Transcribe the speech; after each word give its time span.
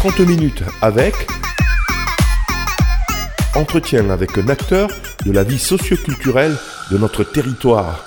30 0.00 0.20
minutes 0.20 0.64
avec 0.80 1.12
entretien 3.54 4.08
avec 4.08 4.38
un 4.38 4.48
acteur 4.48 4.88
de 5.26 5.30
la 5.30 5.44
vie 5.44 5.58
socioculturelle 5.58 6.56
de 6.90 6.96
notre 6.96 7.22
territoire. 7.22 8.06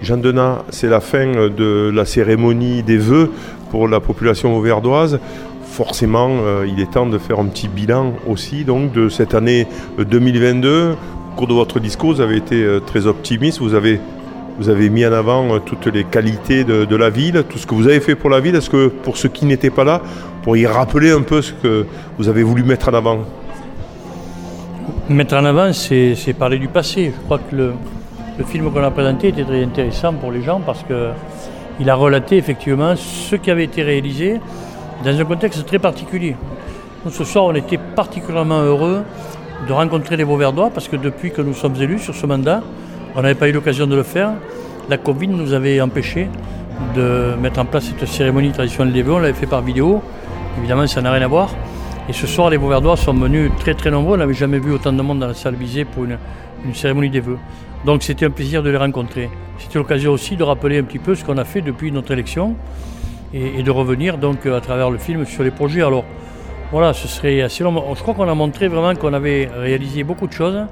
Jean 0.00 0.18
Denat, 0.18 0.64
c'est 0.70 0.88
la 0.88 1.00
fin 1.00 1.48
de 1.48 1.90
la 1.92 2.04
cérémonie 2.04 2.84
des 2.84 2.96
vœux 2.96 3.32
pour 3.72 3.88
la 3.88 3.98
population 3.98 4.56
auverdoise. 4.56 5.18
Forcément, 5.64 6.28
euh, 6.42 6.64
il 6.68 6.80
est 6.80 6.92
temps 6.92 7.06
de 7.06 7.18
faire 7.18 7.40
un 7.40 7.46
petit 7.46 7.66
bilan 7.66 8.12
aussi 8.28 8.62
donc, 8.62 8.92
de 8.92 9.08
cette 9.08 9.34
année 9.34 9.66
2022. 9.98 10.92
Au 10.92 11.36
cours 11.36 11.48
de 11.48 11.54
votre 11.54 11.80
discours, 11.80 12.12
vous 12.12 12.20
avez 12.20 12.36
été 12.36 12.62
euh, 12.62 12.78
très 12.78 13.08
optimiste. 13.08 13.58
Vous 13.58 13.74
avez, 13.74 13.98
vous 14.60 14.68
avez 14.68 14.90
mis 14.90 15.04
en 15.04 15.12
avant 15.12 15.56
euh, 15.56 15.58
toutes 15.58 15.86
les 15.86 16.04
qualités 16.04 16.62
de, 16.62 16.84
de 16.84 16.96
la 16.96 17.10
ville, 17.10 17.42
tout 17.48 17.58
ce 17.58 17.66
que 17.66 17.74
vous 17.74 17.88
avez 17.88 17.98
fait 17.98 18.14
pour 18.14 18.30
la 18.30 18.38
ville. 18.38 18.54
Est-ce 18.54 18.70
que 18.70 18.86
pour 18.86 19.16
ceux 19.16 19.28
qui 19.28 19.44
n'étaient 19.44 19.70
pas 19.70 19.82
là, 19.82 20.02
pour 20.48 20.56
y 20.56 20.66
rappeler 20.66 21.10
un 21.10 21.20
peu 21.20 21.42
ce 21.42 21.52
que 21.52 21.84
vous 22.16 22.26
avez 22.26 22.42
voulu 22.42 22.62
mettre 22.62 22.88
en 22.88 22.94
avant 22.94 23.18
Mettre 25.10 25.36
en 25.36 25.44
avant, 25.44 25.74
c'est 25.74 26.34
parler 26.38 26.58
du 26.58 26.68
passé. 26.68 27.12
Je 27.14 27.22
crois 27.26 27.36
que 27.38 27.54
le, 27.54 27.74
film 28.46 28.72
qu'on 28.72 28.82
a 28.82 28.90
présenté 28.90 29.28
était 29.28 29.44
très 29.44 29.62
intéressant 29.62 30.14
pour 30.14 30.32
les 30.32 30.42
gens 30.42 30.60
parce 30.64 30.82
qu'il 30.84 31.90
a 31.90 31.94
relaté 31.94 32.38
effectivement 32.38 32.94
ce 32.96 33.36
qui 33.36 33.50
avait 33.50 33.64
été 33.64 33.82
réalisé 33.82 34.40
dans 35.04 35.20
un 35.20 35.24
contexte 35.26 35.66
très 35.66 35.78
particulier. 35.78 36.34
Ce 37.10 37.24
soir, 37.24 37.44
on 37.44 37.54
était 37.54 37.76
particulièrement 37.76 38.62
heureux 38.62 39.02
de 39.68 39.72
rencontrer 39.74 40.16
les 40.16 40.24
Beauverdois 40.24 40.70
parce 40.70 40.88
que 40.88 40.96
depuis 40.96 41.30
que 41.30 41.42
nous 41.42 41.52
sommes 41.52 41.76
élus 41.78 41.98
sur 41.98 42.14
ce 42.14 42.24
mandat, 42.24 42.62
on 43.14 43.20
n'avait 43.20 43.34
pas 43.34 43.50
eu 43.50 43.52
l'occasion 43.52 43.86
de 43.86 43.96
le 43.96 44.02
faire. 44.02 44.30
La 44.88 44.96
Covid 44.96 45.28
nous 45.28 45.52
avait 45.52 45.78
empêché 45.82 46.26
de 46.96 47.34
mettre 47.38 47.60
en 47.60 47.66
place 47.66 47.84
cette 47.84 48.08
cérémonie 48.08 48.52
traditionnelle 48.52 48.94
des 48.94 49.02
vœux. 49.02 49.12
On 49.12 49.18
l'avait 49.18 49.34
fait 49.34 49.44
par 49.44 49.60
vidéo. 49.60 50.00
Évidemment, 50.58 50.86
ça 50.86 51.00
n'a 51.00 51.12
rien 51.12 51.22
à 51.22 51.28
voir. 51.28 51.50
Et 52.08 52.12
ce 52.12 52.26
soir, 52.26 52.50
les 52.50 52.58
Beauverdois 52.58 52.96
sont 52.96 53.14
venus 53.14 53.50
très 53.58 53.74
très 53.74 53.90
nombreux. 53.90 54.16
On 54.16 54.18
n'avait 54.18 54.34
jamais 54.34 54.58
vu 54.58 54.72
autant 54.72 54.92
de 54.92 55.00
monde 55.00 55.20
dans 55.20 55.28
la 55.28 55.34
salle 55.34 55.54
visée 55.54 55.84
pour 55.84 56.04
une, 56.04 56.18
cérémonie 56.74 57.10
des 57.10 57.20
vœux. 57.20 57.38
Donc 57.84 58.02
c'était 58.02 58.26
un 58.26 58.30
plaisir 58.30 58.62
de 58.62 58.70
les 58.70 58.76
rencontrer. 58.76 59.30
C'était 59.58 59.78
l'occasion 59.78 60.12
aussi 60.12 60.36
de 60.36 60.42
rappeler 60.42 60.78
un 60.78 60.82
petit 60.82 60.98
peu 60.98 61.14
ce 61.14 61.24
qu'on 61.24 61.38
a 61.38 61.44
fait 61.44 61.60
depuis 61.60 61.92
notre 61.92 62.10
élection 62.12 62.56
et, 63.32 63.60
et 63.60 63.62
de 63.62 63.70
revenir 63.70 64.18
donc 64.18 64.46
à 64.46 64.60
travers 64.60 64.90
le 64.90 64.98
film 64.98 65.24
sur 65.26 65.44
les 65.44 65.52
projets. 65.52 65.82
Alors 65.82 66.04
voilà, 66.72 66.92
ce 66.92 67.06
serait 67.06 67.40
assez 67.40 67.62
long. 67.62 67.94
Je 67.94 68.02
crois 68.02 68.14
qu'on 68.14 68.28
a 68.28 68.34
montré 68.34 68.68
vraiment 68.68 68.94
qu'on 68.94 69.12
avait 69.12 69.48
réalisé 69.56 70.02
beaucoup 70.02 70.26
de 70.26 70.32
choses, 70.32 70.66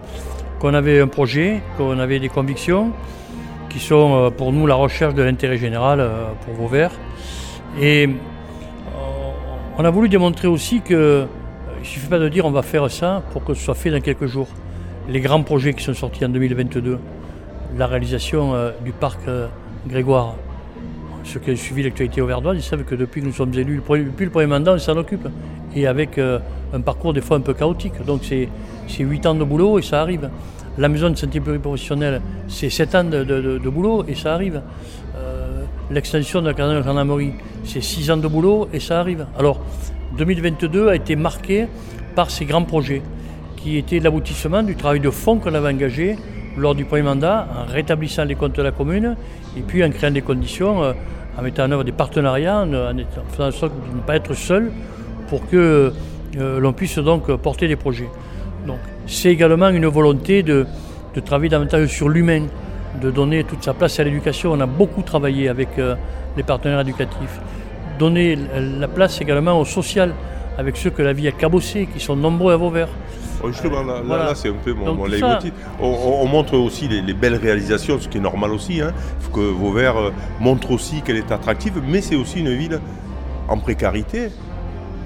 qu'on 0.59 0.75
avait 0.75 1.01
un 1.01 1.07
projet, 1.07 1.63
qu'on 1.79 1.99
avait 1.99 2.19
des 2.19 2.29
convictions 2.29 2.93
qui 3.69 3.79
sont 3.79 4.15
euh, 4.15 4.31
pour 4.31 4.53
nous 4.53 4.67
la 4.67 4.75
recherche 4.75 5.15
de 5.15 5.23
l'intérêt 5.23 5.59
général 5.59 6.01
euh, 6.01 6.27
pour 6.45 6.55
Vauvert. 6.55 6.91
Et 7.81 8.09
on 9.79 9.85
a 9.85 9.91
voulu 9.91 10.09
démontrer 10.09 10.49
aussi 10.49 10.81
que 10.81 10.95
euh, 10.95 11.25
il 11.77 11.81
ne 11.81 11.85
suffit 11.85 12.09
pas 12.09 12.19
de 12.19 12.29
dire 12.29 12.47
on 12.47 12.51
va 12.51 12.63
faire 12.63 12.91
ça 12.91 13.23
pour 13.33 13.45
que 13.45 13.55
ce 13.55 13.63
soit 13.63 13.75
fait 13.75 13.91
dans 13.91 14.01
quelques 14.01 14.27
jours. 14.27 14.49
Les 15.09 15.21
grands 15.21 15.43
projets 15.43 15.75
qui 15.75 15.85
sont 15.85 15.95
sortis 15.95 16.25
en 16.25 16.31
2022, 16.31 16.99
la 17.77 17.87
réalisation 17.87 18.55
euh, 18.55 18.71
du 18.85 18.93
parc 18.93 19.21
euh, 19.29 19.49
Grégoire. 19.87 20.35
Ceux 21.25 21.41
qui 21.41 21.51
ont 21.51 21.57
suivi 21.57 21.83
l'actualité 21.83 22.21
auverdoise, 22.21 22.57
ils 22.57 22.63
savent 22.63 22.85
que 22.85 22.95
depuis 22.95 23.21
que 23.21 23.27
nous 23.27 23.33
sommes 23.33 23.53
élus, 23.55 23.77
depuis 23.77 24.25
le 24.25 24.31
premier 24.31 24.47
mandat, 24.47 24.75
on 24.75 24.79
s'en 24.79 24.97
occupe. 24.97 25.29
Et 25.75 25.87
avec 25.87 26.19
un 26.19 26.81
parcours 26.81 27.13
des 27.13 27.21
fois 27.21 27.37
un 27.37 27.41
peu 27.41 27.53
chaotique. 27.53 28.05
Donc 28.07 28.21
c'est 28.23 28.49
c'est 28.89 29.03
8 29.03 29.27
ans 29.27 29.35
de 29.35 29.45
boulot 29.45 29.79
et 29.79 29.83
ça 29.83 30.01
arrive. 30.01 30.31
La 30.79 30.89
maison 30.89 31.11
de 31.11 31.17
santé 31.17 31.41
pluriprofessionnelle, 31.41 32.23
c'est 32.47 32.71
7 32.71 32.95
ans 32.95 33.05
de 33.05 33.69
boulot 33.69 34.05
et 34.07 34.15
ça 34.15 34.35
arrive. 34.35 34.63
L'extension 35.89 36.43
de 36.43 36.49
la 36.49 36.55
caserne 36.55 36.79
de 36.79 36.83
gendarmerie, 36.83 37.33
c'est 37.65 37.81
6 37.81 38.11
ans 38.11 38.17
de 38.17 38.27
boulot 38.27 38.69
et 38.73 38.81
ça 38.81 38.99
arrive. 38.99 39.27
Alors, 39.39 39.61
2022 40.19 40.89
a 40.89 40.97
été 40.97 41.15
marqué 41.15 41.69
par 42.17 42.31
ces 42.31 42.45
grands 42.45 42.65
projets 42.65 43.03
qui 43.57 43.77
étaient 43.77 44.01
l'aboutissement 44.01 44.65
du 44.65 44.75
travail 44.75 44.99
de 44.99 45.11
fond 45.11 45.39
qu'on 45.39 45.55
avait 45.55 45.69
engagé 45.69 46.17
lors 46.57 46.75
du 46.75 46.85
premier 46.85 47.03
mandat 47.03 47.47
en 47.57 47.71
rétablissant 47.71 48.25
les 48.25 48.35
comptes 48.35 48.57
de 48.57 48.63
la 48.63 48.73
commune 48.73 49.17
et 49.57 49.61
puis 49.61 49.85
en 49.85 49.91
créant 49.91 50.11
des 50.11 50.23
conditions, 50.23 50.83
euh, 50.83 50.93
en 51.39 51.43
mettant 51.43 51.65
en 51.65 51.71
œuvre 51.71 51.85
des 51.85 51.93
partenariats, 51.93 52.63
en, 52.63 52.97
faisant 53.29 53.49
en 53.49 53.53
sorte 53.53 53.73
de 53.75 53.97
ne 53.97 54.03
pas 54.03 54.17
être 54.17 54.35
seul 54.35 54.73
pour 55.29 55.47
que 55.47 55.93
euh, 56.37 56.59
l'on 56.59 56.73
puisse 56.73 56.99
donc 56.99 57.31
porter 57.37 57.69
des 57.69 57.77
projets. 57.77 58.09
Donc, 58.67 58.79
c'est 59.07 59.31
également 59.31 59.69
une 59.69 59.87
volonté 59.87 60.43
de 60.43 60.67
travailler 61.25 61.51
davantage 61.51 61.89
sur 61.89 62.09
l'humain, 62.09 62.47
de 63.01 63.11
donner 63.11 63.45
toute 63.45 63.63
sa 63.63 63.75
place 63.75 63.99
à 64.01 64.05
l'éducation. 64.05 64.53
On 64.53 64.61
a 64.61 64.67
beaucoup 64.67 65.03
travaillé 65.03 65.49
avec 65.49 65.79
euh, 65.79 65.95
les 66.37 66.43
partenaires 66.43 66.81
éducatifs. 66.81 67.41
Donner 67.99 68.33
l- 68.33 68.79
la 68.79 68.89
place 68.89 69.21
également 69.21 69.59
au 69.61 69.65
social, 69.65 70.13
avec 70.59 70.77
ceux 70.77 70.91
que 70.91 71.03
la 71.03 71.13
vie 71.13 71.29
a 71.29 71.33
cabossé, 71.33 71.89
qui 71.93 72.01
sont 72.01 72.17
nombreux 72.17 72.53
à 72.53 72.57
Vauvert. 72.57 72.89
Oh, 73.43 73.49
Justement, 73.49 73.83
là, 73.83 73.95
là- 73.97 74.03
Voilà. 74.05 74.25
là, 74.27 74.35
c'est 74.35 74.49
un 74.49 74.55
peu 74.65 74.73
mon. 74.73 74.87
On, 75.81 75.87
on- 75.87 76.23
on 76.23 76.27
montre 76.27 76.57
aussi 76.57 76.89
les, 76.89 77.03
les 77.03 77.13
belles 77.15 77.37
réalisations, 77.37 77.99
ce 78.01 78.09
qui 78.09 78.19
est 78.19 78.21
normal 78.21 78.51
aussi. 78.53 78.81
hein. 78.81 78.93
Faut 79.21 79.31
que 79.31 79.41
Vauvert 79.41 79.97
euh, 79.99 80.11
montre 80.41 80.71
aussi 80.71 81.03
qu'elle 81.03 81.17
est 81.17 81.31
attractive, 81.31 81.75
mais 81.87 82.01
c'est 82.01 82.17
aussi 82.17 82.41
une 82.41 82.55
ville 82.55 82.81
en 83.49 83.59
précarité. 83.59 84.29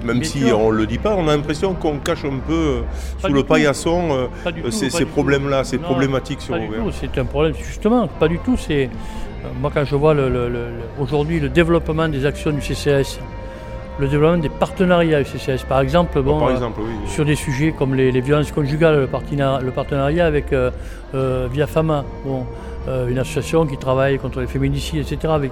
Même 0.03 0.19
Bien 0.19 0.29
si 0.29 0.39
sûr. 0.39 0.59
on 0.59 0.71
ne 0.71 0.77
le 0.77 0.85
dit 0.87 0.97
pas, 0.97 1.15
on 1.15 1.27
a 1.27 1.35
l'impression 1.35 1.73
qu'on 1.73 1.97
cache 1.97 2.25
un 2.25 2.39
peu 2.45 2.53
euh, 2.53 2.81
Pas 3.21 3.27
sous 3.27 3.33
le 3.33 3.41
tout. 3.41 3.47
paillasson 3.47 4.09
euh, 4.11 4.27
euh, 4.47 4.51
tout, 4.63 4.71
ces, 4.71 5.05
problèmes-là, 5.05 5.63
ces 5.63 5.77
Non, 5.77 5.83
problématiques 5.83 6.41
sur 6.41 6.55
c'est 6.91 7.17
un 7.19 7.25
problème, 7.25 7.53
justement, 7.55 8.07
pas 8.07 8.27
du 8.27 8.39
tout. 8.39 8.57
C'est 8.57 8.89
Moi, 9.59 9.71
quand 9.73 9.83
je 9.85 9.95
vois 9.95 10.13
le- 10.13 10.29
le- 10.29 10.49
le- 10.49 10.65
le- 10.69 11.03
aujourd'hui 11.03 11.39
le 11.39 11.49
développement 11.49 12.07
des 12.07 12.25
actions 12.27 12.51
du 12.51 12.61
CCS, 12.61 13.19
le 13.99 14.07
développement 14.07 14.37
des 14.37 14.49
partenariats 14.49 15.23
du 15.23 15.29
CCS, 15.29 15.63
par 15.67 15.81
exemple, 15.81 16.21
bon, 16.21 16.39
Par 16.39 16.51
exemple, 16.51 16.79
oui. 16.83 16.93
sur 17.07 17.25
des 17.25 17.35
sujets 17.35 17.71
comme 17.77 17.95
les, 17.95 18.11
les 18.11 18.21
violences 18.21 18.51
conjugales, 18.51 19.01
le, 19.01 19.71
partenariat, 19.71 20.25
avec 20.27 20.53
euh, 20.53 20.69
euh, 21.15 21.47
Via 21.51 21.65
Fama, 21.67 22.05
bon, 22.23 22.45
une 22.87 23.19
association 23.19 23.65
qui 23.65 23.77
travaille 23.77 24.17
contre 24.17 24.39
les 24.41 24.47
féminicides, 24.47 24.99
etc. 24.99 25.33
Avec 25.33 25.51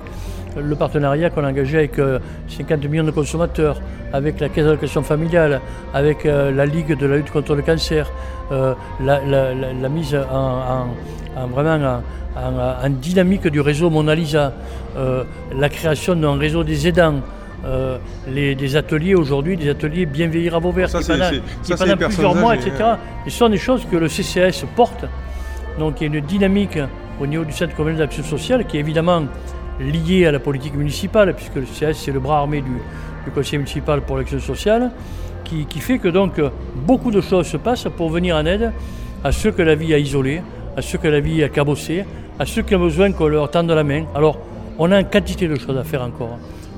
le 0.58 0.76
partenariat 0.76 1.30
qu'on 1.30 1.44
a 1.44 1.50
engagé 1.50 1.78
avec 1.78 2.00
euh, 2.00 2.20
50 2.48 2.84
millions 2.86 3.04
de 3.04 3.12
consommateurs, 3.12 3.80
avec 4.14 4.40
la 4.40 4.50
Caisse 4.50 4.66
d'allocation 4.66 5.04
familiale, 5.04 5.62
avec 5.94 6.26
euh, 6.26 6.52
la 6.52 6.66
Ligue 6.66 6.98
de 6.98 7.06
la 7.06 7.18
lutte 7.18 7.32
contre 7.32 7.54
le 7.56 7.62
cancer, 7.62 8.10
euh, 8.52 8.74
la, 9.04 9.20
la- 9.26 9.54
la- 9.54 9.74
la 9.74 9.90
mise 9.90 10.16
en, 10.16 10.36
en- 11.38 11.42
en 11.44 11.48
vraiment 11.48 12.02
en, 12.36 12.90
dynamique 12.90 13.48
du 13.48 13.62
réseau 13.62 13.90
Mona 13.92 14.16
Lisa, 14.16 14.54
euh, 14.98 15.24
la 15.56 15.70
création 15.70 16.16
d'un 16.16 16.38
réseau 16.38 16.64
des 16.64 16.88
aidants. 16.88 17.22
euh, 17.66 17.98
les, 18.28 18.56
des 18.56 18.76
ateliers 18.78 19.16
aujourd'hui, 19.16 19.58
des 19.58 19.70
ateliers 19.70 20.06
bien 20.06 20.28
vieillir 20.28 20.56
à 20.56 20.60
Vauvert, 20.60 20.90
Ça, 20.90 21.00
qui 21.02 21.08
pendant, 21.12 21.30
qui 21.62 21.68
ça, 21.68 21.76
pendant 21.78 21.98
plusieurs 22.08 22.32
mois, 22.42 22.56
etc. 22.56 22.72
hein. 22.82 22.98
Et 23.28 23.30
ce 23.30 23.38
sont 23.38 23.50
des 23.50 23.58
choses 23.58 23.86
que 23.92 23.98
le 23.98 24.08
CCS 24.08 24.64
porte. 24.78 25.04
Donc 25.78 26.00
il 26.00 26.08
y 26.10 26.16
a 26.16 26.18
une 26.20 26.26
dynamique 26.26 26.80
au 27.20 27.28
niveau 27.28 27.44
du 27.44 27.52
Centre 27.52 27.76
communal 27.76 28.00
d'action 28.00 28.24
sociale 28.24 28.66
qui 28.66 28.78
est 28.78 28.80
évidemment 28.80 29.24
liée 29.80 30.26
à 30.26 30.32
la 30.32 30.40
politique 30.40 30.76
municipale, 30.76 31.36
puisque 31.36 31.56
le 31.56 31.66
CCS 31.66 31.94
c'est 31.94 32.12
le 32.12 32.20
bras 32.20 32.40
armé 32.40 32.62
du, 32.62 32.72
du 33.26 33.32
conseil 33.34 33.60
municipal 33.60 34.02
pour 34.02 34.18
l'action 34.18 34.40
sociale, 34.40 34.92
qui, 35.44 35.80
fait 35.80 35.98
que 35.98 36.08
donc 36.08 36.40
beaucoup 36.86 37.12
de 37.12 37.22
choses 37.22 37.48
se 37.48 37.58
passent 37.58 37.88
pour 37.98 38.10
venir 38.10 38.36
en 38.36 38.46
aide 38.46 38.72
à 39.24 39.32
ceux 39.32 39.52
que 39.52 39.62
la 39.62 39.76
vie 39.76 39.94
a 39.94 39.98
isolés, 39.98 40.42
à 40.78 40.82
ceux 40.82 40.98
que 40.98 41.08
la 41.08 41.20
vie 41.20 41.44
a 41.44 41.50
cabossés, 41.50 42.06
à 42.38 42.46
ceux 42.46 42.62
qui 42.62 42.76
ont 42.76 42.80
besoin 42.80 43.12
qu'on 43.12 43.28
leur 43.28 43.50
tende 43.50 43.72
la 43.72 43.84
main. 43.84 44.06
Alors 44.14 44.38
on 44.78 44.92
a 44.92 45.00
une 45.00 45.10
quantité 45.10 45.48
de 45.48 45.56
choses 45.56 45.78
à 45.78 45.84
faire 45.84 46.04
encore. 46.04 46.38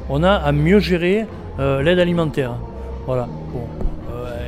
On 0.10 0.24
a 0.24 0.32
à 0.32 0.52
mieux 0.52 0.80
gérer 0.80 1.26
euh, 1.60 1.82
l'aide 1.82 2.00
alimentaire. 2.00 2.54
Voilà. 3.06 3.28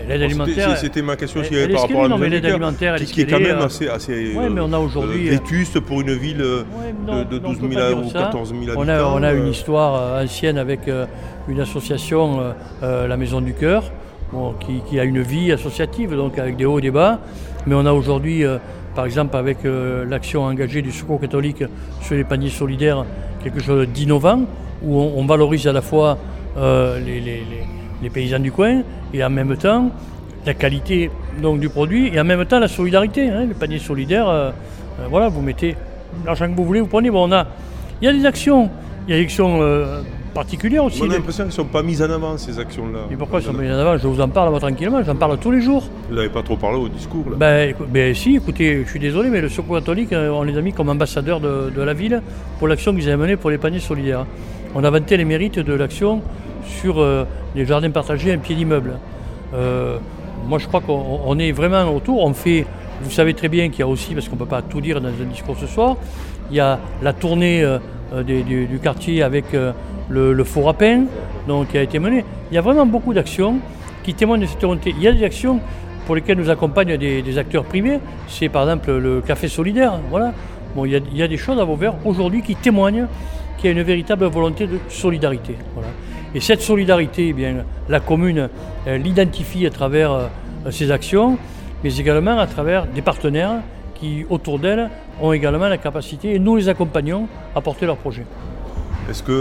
L'aide 0.07 0.19
Bon, 0.19 0.25
alimentaire. 0.25 0.77
c'était- 0.77 1.01
ma 1.01 1.15
question 1.15 1.39
aussi 1.41 1.51
par 1.71 1.81
rapport 1.83 2.05
à 2.05 2.07
la 2.09 2.17
l'aide 2.29 2.45
alimentaire, 2.45 2.95
qui, 2.95 3.05
qui 3.05 3.21
est 3.21 3.25
quand 3.25 3.39
même 3.39 3.57
euh, 3.59 3.65
assez, 3.65 3.87
assez 3.87 4.33
Ouais, 4.33 4.49
mais 4.49 4.61
on 4.61 4.73
a 4.73 4.77
euh, 4.77 4.79
aujourd'hui, 4.79 5.27
euh, 5.29 5.31
vétuste 5.31 5.79
pour 5.79 6.01
une 6.01 6.13
ville 6.13 6.41
Ouais, 6.41 6.93
de, 7.05 7.11
non, 7.11 7.23
de 7.23 7.39
non, 7.39 7.41
on 7.45 7.49
12 7.53 7.59
peut 7.59 7.67
000 7.69 7.79
pas 7.79 7.87
à- 7.87 7.93
ou 7.93 8.09
ça. 8.09 8.19
14 8.23 8.49
000 8.49 8.61
habitants. 8.63 8.81
On 8.81 8.87
a, 8.89 9.03
on 9.05 9.23
a 9.23 9.31
une 9.33 9.47
histoire 9.47 10.21
ancienne 10.23 10.57
avec 10.57 10.81
une 11.47 11.59
association, 11.59 12.39
la 12.81 13.17
Maison 13.17 13.41
du 13.41 13.53
Cœur, 13.53 13.91
bon, 14.31 14.53
qui, 14.59 14.81
qui 14.89 14.99
a 14.99 15.03
une 15.03 15.21
vie 15.21 15.51
associative, 15.51 16.15
donc 16.15 16.37
avec 16.37 16.55
des 16.57 16.65
hauts 16.65 16.79
et 16.79 16.81
des 16.81 16.91
bas. 16.91 17.19
Mais 17.65 17.75
on 17.75 17.85
a 17.85 17.93
aujourd'hui, 17.93 18.43
par 18.95 19.05
exemple, 19.05 19.35
avec 19.37 19.59
l'action 19.63 20.43
engagée 20.43 20.81
du 20.81 20.91
Secours 20.91 21.19
catholique 21.21 21.63
sur 22.01 22.15
les 22.15 22.23
paniers 22.23 22.49
solidaires, 22.49 23.05
quelque 23.43 23.61
chose 23.61 23.87
d'innovant, 23.87 24.41
où 24.83 24.99
on, 24.99 25.13
on 25.17 25.25
valorise 25.25 25.65
à 25.67 25.71
la 25.73 25.81
fois 25.81 26.17
les, 26.57 26.99
les- 27.19 27.21
les- 27.21 27.43
les 28.03 28.09
paysans 28.09 28.39
du 28.39 28.51
coin 28.51 28.81
et 29.13 29.23
en 29.23 29.29
même 29.29 29.55
temps 29.57 29.89
la 30.45 30.53
qualité 30.53 31.09
donc, 31.41 31.59
du 31.59 31.69
produit 31.69 32.11
et 32.13 32.19
en 32.19 32.23
même 32.23 32.45
temps 32.45 32.59
la 32.59 32.67
solidarité. 32.67 33.29
hein, 33.29 33.45
le 33.45 33.53
panier 33.53 33.79
solidaire, 33.79 34.27
euh, 34.27 34.51
euh, 34.99 35.07
voilà, 35.09 35.29
vous 35.29 35.41
mettez 35.41 35.75
l'argent 36.25 36.49
que 36.49 36.55
vous 36.55 36.65
voulez, 36.65 36.81
vous 36.81 36.87
prenez. 36.87 37.09
Bon, 37.09 37.27
on 37.27 37.31
a, 37.31 37.47
il 38.01 38.05
y 38.05 38.07
a 38.07 38.13
des 38.13 38.25
actions, 38.25 38.69
il 39.07 39.11
y 39.11 39.13
a 39.13 39.19
des 39.19 39.23
actions 39.23 39.59
euh, 39.61 40.01
particulières 40.33 40.83
aussi. 40.83 41.01
On 41.01 41.09
a 41.09 41.13
l'impression 41.13 41.43
qu'elles 41.43 41.51
ne 41.51 41.55
sont 41.55 41.65
pas 41.65 41.81
mises 41.81 42.01
en 42.01 42.09
avant, 42.09 42.37
ces 42.37 42.59
actions-là. 42.59 43.07
et 43.11 43.15
pourquoi 43.15 43.39
ils 43.39 43.45
sont 43.45 43.53
mis 43.53 43.71
en 43.71 43.77
avant? 43.77 43.97
Je 43.97 44.05
vous 44.05 44.19
en 44.19 44.27
parle 44.27 44.49
moi, 44.49 44.59
tranquillement, 44.59 45.01
j'en 45.03 45.15
parle 45.15 45.37
tous 45.37 45.51
les 45.51 45.61
jours. 45.61 45.83
Vous 46.09 46.15
n'avez 46.15 46.29
pas 46.29 46.43
trop 46.43 46.57
parlé 46.57 46.77
au 46.77 46.89
discours. 46.89 47.29
Là? 47.29 47.37
Ben, 47.37 47.73
ben, 47.89 48.13
si, 48.13 48.35
écoutez, 48.35 48.83
je 48.83 48.89
suis 48.89 48.99
désolé, 48.99 49.29
mais 49.29 49.41
le 49.41 49.49
Secours 49.49 49.75
catholique, 49.77 50.09
on 50.11 50.43
les 50.43 50.57
a 50.57 50.61
mis 50.61 50.73
comme 50.73 50.89
ambassadeurs 50.89 51.39
de, 51.39 51.71
de 51.73 51.81
la 51.81 51.93
ville 51.93 52.21
pour 52.59 52.67
l'action 52.67 52.93
qu'ils 52.93 53.07
avaient 53.07 53.17
menée 53.17 53.37
pour 53.37 53.49
les 53.49 53.57
paniers 53.57 53.79
solidaires. 53.79 54.25
On 54.75 54.83
a 54.83 54.89
vanté 54.89 55.17
les 55.17 55.25
mérites 55.25 55.59
de 55.59 55.73
l'action 55.73 56.21
sur 56.65 57.05
les 57.55 57.65
jardins 57.65 57.89
partagés 57.91 58.33
un 58.33 58.37
pied 58.37 58.55
d'immeuble. 58.55 58.93
moi 59.51 60.59
je 60.59 60.67
crois 60.67 60.81
qu'on 60.81 61.39
est 61.39 61.51
vraiment 61.51 61.93
autour, 61.95 62.23
on 62.23 62.33
fait, 62.33 62.65
vous 63.01 63.11
savez 63.11 63.33
très 63.33 63.49
bien 63.49 63.69
qu'il 63.69 63.79
y 63.79 63.83
a 63.83 63.87
aussi, 63.87 64.13
parce 64.13 64.27
qu'on 64.27 64.35
ne 64.35 64.39
peut 64.39 64.45
pas 64.45 64.61
tout 64.61 64.81
dire 64.81 65.01
dans 65.01 65.09
un 65.09 65.29
discours 65.29 65.57
ce 65.59 65.67
soir, 65.67 65.97
il 66.49 66.57
y 66.57 66.59
a 66.59 66.79
la 67.01 67.13
tournée 67.13 67.65
du, 68.25 68.79
quartier 68.81 69.23
avec 69.23 69.45
le, 70.09 70.43
faux 70.43 70.61
rapin 70.61 71.03
donc, 71.47 71.69
qui 71.69 71.77
a 71.77 71.81
été 71.81 71.99
menée. 71.99 72.23
Il 72.51 72.55
y 72.55 72.57
a 72.57 72.61
vraiment 72.61 72.85
beaucoup 72.85 73.13
d'actions 73.13 73.57
qui 74.03 74.13
témoignent 74.13 74.41
de 74.41 74.45
cette 74.45 74.61
volonté. 74.61 74.93
Il 74.95 75.01
y 75.01 75.07
a 75.07 75.11
des 75.11 75.23
actions 75.23 75.59
pour 76.05 76.15
lesquelles 76.15 76.37
nous 76.37 76.49
accompagnent 76.49 76.97
des, 76.97 77.37
acteurs 77.37 77.63
privés. 77.63 77.99
C'est 78.27 78.49
par 78.49 78.63
exemple 78.63 78.91
le 78.91 79.21
café 79.21 79.47
solidaire. 79.47 79.99
Voilà. 80.09 80.33
Bon, 80.75 80.85
il, 80.85 81.01
y 81.13 81.21
a, 81.21 81.27
des 81.27 81.37
choses 81.37 81.59
à 81.59 81.63
Vauvert 81.63 81.93
aujourd'hui 82.03 82.41
qui 82.41 82.55
témoignent 82.55 83.07
qu'il 83.57 83.69
y 83.69 83.73
a 83.73 83.77
une 83.77 83.83
véritable 83.83 84.25
volonté 84.25 84.65
de 84.65 84.79
solidarité. 84.89 85.55
Et 86.35 86.39
cette 86.39 86.61
solidarité, 86.61 87.27
eh 87.29 87.33
bien, 87.33 87.63
la 87.89 87.99
commune 87.99 88.49
l'identifie 88.87 89.65
à 89.65 89.69
travers 89.69 90.11
euh, 90.11 90.27
ses 90.71 90.91
actions, 90.91 91.37
mais 91.83 91.95
également 91.95 92.39
à 92.39 92.47
travers 92.47 92.87
des 92.87 93.01
partenaires 93.01 93.61
qui, 93.95 94.25
autour 94.29 94.59
d'elle, 94.59 94.89
ont 95.21 95.31
également 95.31 95.67
la 95.67 95.77
capacité, 95.77 96.33
et 96.33 96.39
nous 96.39 96.55
les 96.55 96.69
accompagnons, 96.69 97.27
à 97.55 97.61
porter 97.61 97.85
leurs 97.85 97.97
projets. 97.97 98.25
Est-ce 99.09 99.21
que 99.21 99.31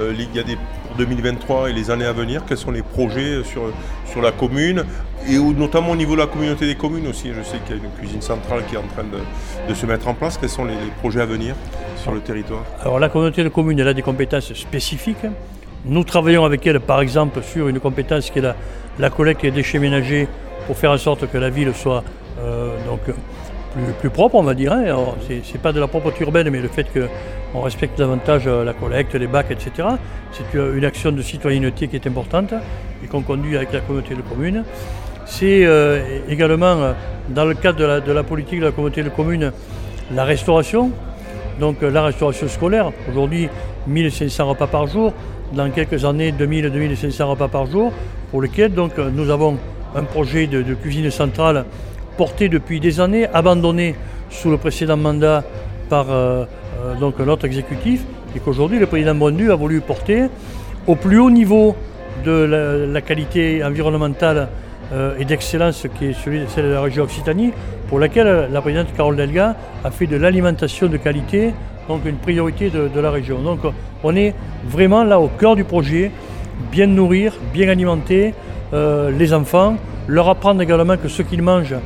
euh, 0.00 0.14
il 0.18 0.34
y 0.34 0.38
a 0.38 0.42
des, 0.42 0.56
pour 0.86 0.96
2023 0.96 1.70
et 1.70 1.72
les 1.72 1.90
années 1.90 2.04
à 2.04 2.12
venir, 2.12 2.44
quels 2.46 2.56
sont 2.56 2.70
les 2.70 2.82
projets 2.82 3.42
sur, 3.44 3.72
sur 4.06 4.22
la 4.22 4.32
commune 4.32 4.84
et 5.28 5.38
notamment 5.38 5.90
au 5.90 5.96
niveau 5.96 6.14
de 6.14 6.20
la 6.20 6.26
communauté 6.26 6.66
des 6.66 6.76
communes 6.76 7.06
aussi 7.08 7.32
Je 7.32 7.42
sais 7.42 7.58
qu'il 7.66 7.76
y 7.76 7.80
a 7.80 7.82
une 7.82 7.90
cuisine 7.98 8.22
centrale 8.22 8.64
qui 8.68 8.74
est 8.74 8.78
en 8.78 8.82
train 8.82 9.04
de, 9.04 9.74
se 9.74 9.86
mettre 9.86 10.08
en 10.08 10.14
place. 10.14 10.38
Quels 10.38 10.48
sont 10.48 10.64
les, 10.64 10.74
projets 11.00 11.20
à 11.20 11.26
venir 11.26 11.54
sur 11.96 12.12
le 12.12 12.20
territoire? 12.20 12.62
Alors 12.80 12.98
la 12.98 13.08
communauté 13.08 13.42
de 13.42 13.48
communes, 13.48 13.78
elle 13.80 13.88
a 13.88 13.94
des 13.94 14.02
compétences 14.02 14.52
spécifiques. 14.54 15.26
Nous 15.88 16.02
travaillons 16.02 16.44
avec 16.44 16.66
elle 16.66 16.80
par 16.80 17.00
exemple 17.00 17.42
sur 17.42 17.68
une 17.68 17.78
compétence 17.78 18.30
qui 18.30 18.40
est 18.40 18.54
la, 18.98 19.10
collecte 19.10 19.42
des 19.42 19.52
déchets 19.52 19.78
ménagers 19.78 20.26
pour 20.66 20.76
faire 20.76 20.90
en 20.90 20.98
sorte 20.98 21.30
que 21.30 21.38
la 21.38 21.48
ville 21.48 21.72
soit 21.74 22.02
euh, 22.40 22.76
donc, 22.86 23.00
plus, 24.00 24.10
propre, 24.10 24.34
on 24.34 24.42
va 24.42 24.54
dire. 24.54 24.72
Hein. 24.72 24.84
Ce 25.28 25.34
n'est 25.34 25.58
pas 25.62 25.72
de 25.72 25.78
la 25.78 25.86
propreté 25.86 26.24
urbaine, 26.24 26.50
mais 26.50 26.60
le 26.60 26.66
fait 26.66 26.86
qu'on 26.92 27.60
respecte 27.60 27.96
davantage 27.98 28.48
euh, 28.48 28.64
la 28.64 28.72
collecte, 28.72 29.14
les 29.14 29.28
bacs, 29.28 29.52
etc. 29.52 29.86
C'est 30.32 30.58
une 30.58 30.84
action 30.84 31.12
de 31.12 31.22
citoyenneté 31.22 31.86
qui 31.86 31.94
est 31.94 32.06
importante 32.08 32.52
et 33.04 33.06
qu'on 33.06 33.22
conduit 33.22 33.56
avec 33.56 33.72
la 33.72 33.78
communauté 33.78 34.16
de 34.16 34.22
communes. 34.22 34.64
C'est 35.24 35.64
euh, 35.64 36.20
également, 36.28 36.94
dans 37.28 37.44
le 37.44 37.54
cadre 37.54 38.00
de 38.00 38.12
la, 38.12 38.22
politique 38.24 38.58
de 38.58 38.64
la 38.64 38.72
communauté 38.72 39.04
de 39.04 39.08
communes, 39.08 39.52
la 40.12 40.24
restauration. 40.24 40.90
Donc 41.60 41.80
la 41.80 42.02
restauration 42.02 42.48
scolaire, 42.48 42.92
aujourd'hui 43.08 43.48
1500 43.86 44.48
repas 44.48 44.66
par 44.66 44.86
jour, 44.88 45.14
dans 45.52 45.70
quelques 45.70 46.04
années 46.04 46.32
2000-2500 46.32 47.22
repas 47.24 47.48
par 47.48 47.66
jour, 47.66 47.92
pour 48.30 48.42
lesquels 48.42 48.72
donc, 48.72 48.98
nous 48.98 49.30
avons 49.30 49.56
un 49.94 50.02
projet 50.02 50.46
de 50.46 50.74
cuisine 50.74 51.10
centrale 51.10 51.64
porté 52.16 52.48
depuis 52.48 52.80
des 52.80 53.00
années, 53.00 53.26
abandonné 53.32 53.94
sous 54.30 54.50
le 54.50 54.56
précédent 54.56 54.96
mandat 54.96 55.44
par 55.88 56.06
euh, 56.10 56.44
euh, 56.80 56.94
donc 56.94 57.18
notre 57.20 57.44
exécutif, 57.44 58.04
et 58.34 58.40
qu'aujourd'hui 58.40 58.78
le 58.78 58.86
président 58.86 59.14
Bondu 59.14 59.50
a 59.50 59.54
voulu 59.54 59.80
porter 59.80 60.24
au 60.86 60.94
plus 60.94 61.18
haut 61.18 61.30
niveau 61.30 61.76
de 62.24 62.88
la, 62.92 63.00
qualité 63.02 63.62
environnementale 63.62 64.48
euh, 64.92 65.14
et 65.18 65.24
d'excellence 65.24 65.86
qui 65.98 66.06
est 66.06 66.12
celui, 66.12 66.42
celle 66.48 66.64
de 66.64 66.70
la 66.70 66.80
région 66.80 67.04
Occitanie, 67.04 67.52
pour 67.88 67.98
laquelle 67.98 68.48
la 68.50 68.60
présidente 68.60 68.88
Carole 68.96 69.16
Delga 69.16 69.56
a 69.84 69.90
fait 69.90 70.06
de 70.06 70.16
l'alimentation 70.16 70.88
de 70.88 70.96
qualité 70.96 71.52
donc 71.88 72.04
une 72.04 72.16
priorité 72.16 72.70
de, 72.70 73.00
la 73.00 73.10
région. 73.10 73.40
Donc 73.40 73.60
on 74.02 74.16
est 74.16 74.34
vraiment 74.68 75.04
là 75.04 75.20
au 75.20 75.28
cœur 75.28 75.56
du 75.56 75.64
projet, 75.64 76.10
bien 76.70 76.86
nourrir, 76.86 77.34
bien 77.52 77.68
alimenter 77.68 78.34
les 78.72 79.32
enfants, 79.32 79.76
leur 80.06 80.28
apprendre 80.28 80.60
également 80.60 80.96
que 80.96 81.08
ce 81.08 81.22
qu'ils 81.22 81.42
mangent 81.42 81.76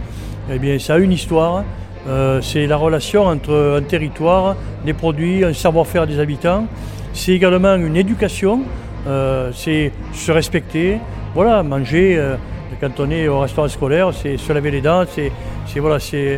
eh 0.53 0.59
bien, 0.59 0.79
ça 0.79 0.95
a 0.95 0.99
une 0.99 1.13
histoire. 1.13 1.65
Euh, 2.09 2.41
c'est 2.41 2.67
la 2.67 2.77
relation 2.77 3.27
entre 3.27 3.79
un 3.79 3.83
territoire, 3.83 4.57
des 4.85 4.95
produits, 4.95 5.45
un 5.45 5.53
savoir-faire 5.53 6.07
des 6.07 6.19
habitants. 6.19 6.67
C'est 7.13 7.33
également 7.33 7.77
une 7.77 7.97
éducation, 7.97 8.63
euh, 9.07 9.51
c'est 9.53 9.93
se 10.13 10.33
respecter, 10.33 10.99
voilà, 11.35 11.63
manger. 11.63 12.17
Euh, 12.19 12.37
quand 12.81 12.99
on 12.99 13.11
est 13.11 13.29
au 13.29 13.41
restaurant 13.41 13.69
scolaire, 13.69 14.11
c'est 14.13 14.39
se 14.39 14.53
laver 14.53 14.71
les 14.71 14.81
dents, 14.81 15.05
c'est 15.09 15.31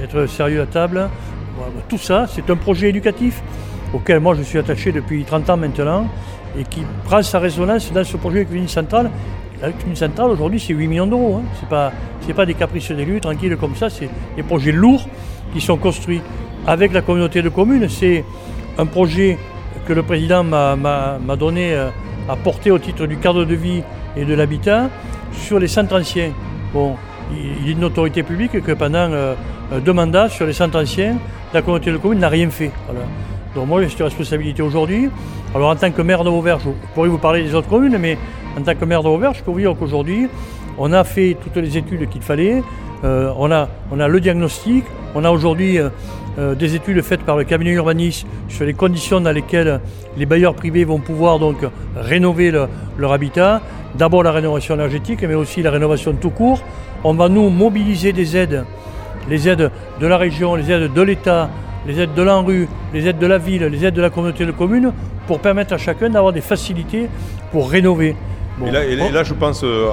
être 0.02 0.26
sérieux 0.26 0.62
à 0.62 0.66
table. 0.66 1.08
Tout 1.88 1.98
ça, 1.98 2.26
c'est 2.28 2.48
un 2.50 2.56
projet 2.56 2.88
éducatif 2.90 3.42
auquel 3.92 4.20
moi 4.20 4.34
je 4.34 4.42
suis 4.42 4.58
attaché 4.58 4.92
depuis 4.92 5.24
30 5.24 5.50
ans 5.50 5.56
maintenant 5.56 6.06
et 6.58 6.64
qui 6.64 6.82
prend 7.04 7.22
sa 7.22 7.38
résonance 7.38 7.92
dans 7.92 8.04
ce 8.04 8.16
projet 8.16 8.44
de 8.44 8.48
cuisine 8.48 8.68
centrale 8.68 9.10
la 9.62 9.70
commune 9.70 9.96
centrale 9.96 10.30
aujourd'hui 10.30 10.58
c'est 10.60 10.74
8 10.74 10.88
millions 10.88 11.06
d'euros. 11.06 11.36
Hein. 11.36 11.44
Ce 11.54 11.62
n'est 11.62 11.68
pas, 11.68 11.92
pas 12.34 12.46
des 12.46 12.54
caprices 12.54 12.90
d'élus 12.90 13.20
tranquilles 13.20 13.56
comme 13.56 13.76
ça, 13.76 13.88
c'est 13.88 14.10
des 14.36 14.42
projets 14.42 14.72
lourds 14.72 15.06
qui 15.54 15.60
sont 15.60 15.76
construits 15.76 16.20
avec 16.66 16.92
la 16.92 17.00
communauté 17.00 17.42
de 17.42 17.48
communes. 17.48 17.88
C'est 17.88 18.24
un 18.76 18.86
projet 18.86 19.38
que 19.86 19.92
le 19.92 20.02
président 20.02 20.42
m'a 20.42 21.36
donné 21.38 21.74
euh, 21.74 21.90
à 22.28 22.36
porter 22.36 22.70
au 22.70 22.78
titre 22.78 23.06
du 23.06 23.18
cadre 23.18 23.44
de 23.44 23.54
vie 23.54 23.82
et 24.16 24.24
de 24.24 24.34
l'habitat 24.34 24.90
sur 25.32 25.58
les 25.58 25.68
centres 25.68 25.98
anciens. 25.98 26.32
Bon, 26.72 26.96
il 27.32 27.68
est 27.68 27.72
une 27.72 27.84
autorité 27.84 28.22
publique 28.22 28.60
que 28.62 28.72
pendant 28.72 29.10
euh, 29.10 29.34
deux 29.84 29.92
mandats 29.92 30.28
sur 30.28 30.46
les 30.46 30.52
centres 30.52 30.80
anciens, 30.80 31.18
la 31.52 31.62
communauté 31.62 31.92
de 31.92 31.96
communes 31.98 32.20
n'a 32.20 32.28
rien 32.28 32.50
fait. 32.50 32.70
Donc 33.54 33.66
moi 33.66 33.82
j'ai 33.82 33.88
cette 33.88 34.00
responsabilité 34.00 34.62
aujourd'hui. 34.62 35.10
Alors 35.54 35.70
en 35.70 35.76
tant 35.76 35.90
que 35.90 36.02
maire 36.02 36.24
de 36.24 36.30
Vauvert, 36.30 36.58
je 36.60 36.70
pourrais 36.94 37.08
vous 37.08 37.18
parler 37.18 37.42
des 37.42 37.54
autres 37.54 37.68
communes, 37.68 37.98
mais 37.98 38.16
en 38.58 38.62
tant 38.62 38.74
que 38.74 38.84
maire 38.84 39.02
de 39.02 39.08
Vauvert, 39.08 39.34
je 39.34 39.42
peux 39.42 39.50
vous 39.50 39.60
dire 39.60 39.74
qu'aujourd'hui, 39.78 40.28
on 40.78 40.92
a 40.92 41.04
fait 41.04 41.36
toutes 41.42 41.56
les 41.56 41.76
études 41.76 42.08
qu'il 42.08 42.22
fallait. 42.22 42.62
Euh, 43.04 43.32
on, 43.36 43.50
a, 43.50 43.68
on 43.90 44.00
a 44.00 44.08
le 44.08 44.20
diagnostic. 44.20 44.84
On 45.14 45.24
a 45.24 45.30
aujourd'hui 45.30 45.78
euh, 45.78 45.90
euh, 46.38 46.54
des 46.54 46.74
études 46.74 47.02
faites 47.02 47.22
par 47.22 47.36
le 47.36 47.44
cabinet 47.44 47.72
urbaniste 47.72 48.26
sur 48.48 48.64
les 48.64 48.74
conditions 48.74 49.20
dans 49.20 49.32
lesquelles 49.32 49.80
les 50.16 50.24
bailleurs 50.24 50.54
privés 50.54 50.84
vont 50.84 51.00
pouvoir 51.00 51.38
donc 51.38 51.58
rénover 51.96 52.50
leur 52.96 53.12
habitat. 53.12 53.60
D'abord 53.96 54.22
la 54.22 54.32
rénovation 54.32 54.74
énergétique, 54.74 55.22
mais 55.22 55.34
aussi 55.34 55.60
la 55.62 55.70
rénovation 55.70 56.14
tout 56.14 56.30
court. 56.30 56.62
On 57.04 57.12
va 57.14 57.28
nous 57.28 57.50
mobiliser 57.50 58.12
des 58.12 58.36
aides, 58.36 58.64
les 59.28 59.48
aides 59.48 59.70
de 60.00 60.06
la 60.06 60.16
région, 60.16 60.54
les 60.54 60.70
aides 60.70 60.92
de 60.92 61.02
l'État, 61.02 61.50
les 61.86 62.00
aides 62.00 62.14
de 62.14 62.22
l'ANRU, 62.22 62.68
les 62.92 63.06
aides 63.06 63.18
de 63.18 63.26
la 63.26 63.38
ville, 63.38 63.64
les 63.64 63.84
aides 63.84 63.94
de 63.94 64.02
la 64.02 64.10
communauté 64.10 64.46
de 64.46 64.52
communes, 64.52 64.92
pour 65.26 65.40
permettre 65.40 65.74
à 65.74 65.78
chacun 65.78 66.10
d'avoir 66.10 66.32
des 66.32 66.40
facilités 66.40 67.08
pour 67.50 67.70
rénover 67.70 68.16
et, 68.66 69.10
là, 69.10 69.22
je 69.22 69.34
pense 69.34 69.62
euh, 69.64 69.88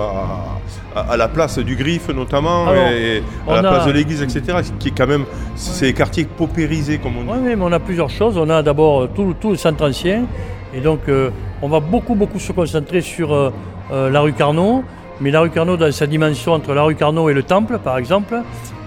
à, 0.95 1.17
la 1.17 1.27
place 1.27 1.59
du 1.59 1.75
Griffe 1.75 2.09
notamment, 2.09 2.73
et 2.73 3.23
à 3.47 3.61
la 3.61 3.69
place 3.69 3.85
de 3.85 3.91
l'église, 3.91 4.21
etc., 4.21 4.59
qui 4.79 4.89
est 4.89 4.97
quand 4.97 5.07
même, 5.07 5.25
c'est 5.55 5.87
des 5.87 5.93
quartiers 5.93 6.25
paupérisés, 6.25 6.97
comme 6.97 7.17
on 7.17 7.23
dit. 7.23 7.29
Oui, 7.31 7.55
mais 7.55 7.63
on 7.63 7.71
a 7.71 7.79
plusieurs 7.79 8.09
choses. 8.09 8.37
On 8.37 8.49
a 8.49 8.61
d'abord 8.61 9.03
euh, 9.03 9.09
tout, 9.13 9.35
tout, 9.39 9.51
le 9.51 9.55
centre 9.55 9.87
ancien, 9.87 10.25
et 10.73 10.81
donc 10.81 11.01
euh, 11.07 11.29
on 11.61 11.69
va 11.69 11.79
beaucoup, 11.79 12.15
beaucoup 12.15 12.39
se 12.39 12.51
concentrer 12.51 13.01
sur 13.01 13.51
la 13.91 14.21
rue 14.21 14.33
Carnot, 14.33 14.83
mais 15.21 15.31
la 15.31 15.41
rue 15.41 15.49
Carnot 15.49 15.77
dans 15.77 15.91
sa 15.91 16.07
dimension 16.07 16.53
entre 16.53 16.73
la 16.73 16.83
rue 16.83 16.95
Carnot 16.95 17.29
et 17.29 17.33
le 17.33 17.43
Temple, 17.43 17.79
par 17.83 17.97
exemple, 17.97 18.35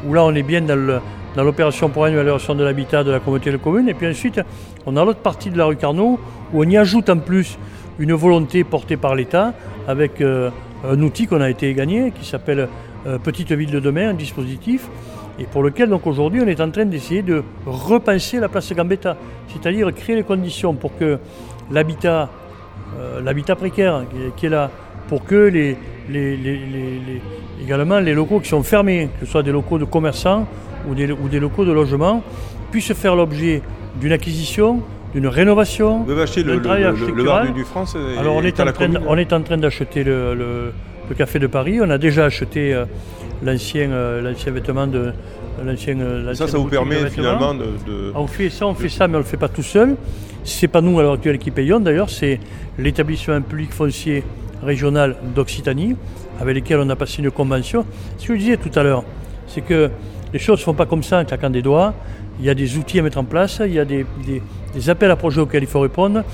où 0.06 0.14
là 0.14 0.24
on 0.24 0.34
est 0.34 0.42
bien 0.42 0.62
dans 0.62 1.00
l'opération 1.36 1.88
pour 1.88 2.04
l'amélioration 2.04 2.54
de 2.54 2.64
l'habitat 2.64 3.04
de 3.04 3.10
la 3.10 3.20
communauté 3.20 3.52
de 3.52 3.56
communes. 3.58 3.88
Et 3.88 3.94
puis 3.94 4.08
ensuite, 4.08 4.40
on 4.86 4.96
a 4.96 5.04
l'autre 5.04 5.20
partie 5.20 5.50
de 5.50 5.58
la 5.58 5.66
rue 5.66 5.76
Carnot 5.76 6.18
où 6.52 6.64
on 6.64 6.68
y 6.68 6.76
ajoute 6.76 7.10
en 7.10 7.18
plus 7.18 7.58
une 7.98 8.14
volonté 8.14 8.64
portée 8.64 8.96
par 8.96 9.14
l'État 9.14 9.52
avec 9.86 10.20
euh, 10.20 10.50
un 10.88 11.00
outil 11.02 11.26
qu'on 11.26 11.40
a 11.40 11.50
été 11.50 11.72
gagné 11.74 12.12
qui 12.12 12.24
s'appelle 12.24 12.68
euh, 13.06 13.18
Petite 13.18 13.52
Ville 13.52 13.70
de 13.70 13.80
demain, 13.80 14.10
un 14.10 14.14
dispositif, 14.14 14.88
et 15.38 15.44
pour 15.44 15.62
lequel 15.62 15.88
donc 15.88 16.06
aujourd'hui 16.06 16.40
on 16.42 16.46
est 16.46 16.60
en 16.60 16.70
train 16.70 16.84
d'essayer 16.84 17.22
de 17.22 17.42
repenser 17.66 18.40
la 18.40 18.48
place 18.48 18.72
Gambetta, 18.72 19.16
c'est-à-dire 19.48 19.92
créer 19.94 20.16
les 20.16 20.22
conditions 20.22 20.74
pour 20.74 20.96
que 20.96 21.18
l'habitat, 21.70 22.28
euh, 22.98 23.20
l'habitat 23.20 23.56
précaire 23.56 24.04
qui 24.36 24.46
est, 24.46 24.50
là, 24.50 24.70
pour 25.08 25.24
que 25.24 25.34
les, 25.34 25.76
également 27.62 28.00
les 28.00 28.14
locaux 28.14 28.40
qui 28.40 28.49
sont 28.49 28.62
fermés, 28.62 29.09
que 29.21 29.26
ce 29.26 29.32
soit 29.32 29.42
des 29.42 29.52
locaux 29.52 29.78
de 29.78 29.85
commerçants 29.85 30.47
ou 30.88 30.94
des, 30.94 31.11
ou 31.12 31.28
des 31.28 31.40
locaux 31.40 31.64
de 31.64 31.73
logement, 31.73 32.23
puissent 32.71 32.92
faire 32.94 33.14
l'objet 33.14 33.62
d'une 34.00 34.12
acquisition 34.12 34.82
d'une 35.12 35.26
rénovation. 35.26 36.02
Vous 36.04 36.12
avez 36.12 36.23
acheté 36.23 36.42
le, 36.42 36.54
le, 36.54 37.52
du, 37.52 37.64
France 37.64 37.97
Alors 38.18 38.37
on 38.37 38.42
est, 38.42 38.59
en 38.61 38.73
train, 38.73 38.88
on 39.06 39.16
est 39.16 39.32
en 39.32 39.42
train 39.42 39.59
d'acheter 39.59 40.04
le, 40.04 40.73
Café 41.16 41.38
de 41.38 41.47
Paris. 41.47 41.78
On 41.82 41.90
a 41.90 41.99
déjà 41.99 42.25
acheté 42.25 42.73
euh, 42.73 42.87
l'ancien 43.42 43.90
euh, 43.90 44.23
l'ancien 44.23 44.50
vêtement 44.50 44.87
de 44.87 45.12
l'ancien. 45.62 46.00
Euh, 46.00 46.32
ça, 46.32 46.49
ça 46.49 46.56
vous 46.56 46.68
permet 46.68 47.11
finalement 47.11 47.54
de, 47.54 47.66
ah, 48.14 48.21
On 48.21 48.26
fait 48.26 48.49
ça, 48.49 48.66
on 48.66 48.75
fait 48.75 48.88
ça, 48.88 49.09
mais 49.09 49.16
on 49.16 49.18
ne 49.18 49.23
le 49.25 49.28
fait 49.28 49.37
pas 49.37 49.50
tout 49.50 49.62
seul. 49.62 49.97
C'est 50.42 50.68
pas 50.68 50.80
nous 50.80 50.99
à 50.99 51.02
l'heure 51.02 51.12
actuelle 51.12 51.38
qui 51.38 51.50
payons 51.50 51.80
d'ailleurs, 51.80 52.09
c'est 52.09 52.40
l'établissement 52.78 53.42
public 53.42 53.73
foncier 53.73 54.25
régional 54.62 55.16
d'Occitanie, 55.35 55.97
avec 56.40 56.57
lequel 56.57 56.81
on 56.81 56.88
a 56.90 56.97
passé 56.97 57.23
une 57.23 57.31
convention. 57.31 57.85
Ce 58.19 58.26
que 58.26 58.35
je 58.35 58.38
disais 58.38 58.57
tout 58.57 58.76
à 58.78 58.83
l'heure, 58.83 59.04
c'est 59.47 59.61
que 59.61 59.90
les 60.33 60.38
choses 60.38 60.57
ne 60.57 60.61
se 60.61 60.64
font 60.64 60.75
pas 60.75 60.87
comme 60.87 61.02
ça 61.02 61.21
en 61.21 61.25
claquant 61.25 61.50
des 61.50 61.62
doigts. 61.62 61.95
Il 62.40 62.47
y 62.47 62.50
a 62.50 62.54
des 62.54 62.76
outils 62.76 62.99
à 62.99 63.02
mettre 63.02 63.19
en 63.19 63.25
place, 63.25 63.61
il 63.64 63.75
y 63.75 63.78
a 63.78 63.85
des, 63.85 64.07
des 64.75 64.90
appels 64.90 65.11
à 65.11 65.16
projets 65.16 65.40
auxquels 65.40 65.62
il 65.62 65.69
faut 65.69 65.81
répondre, 65.81 66.25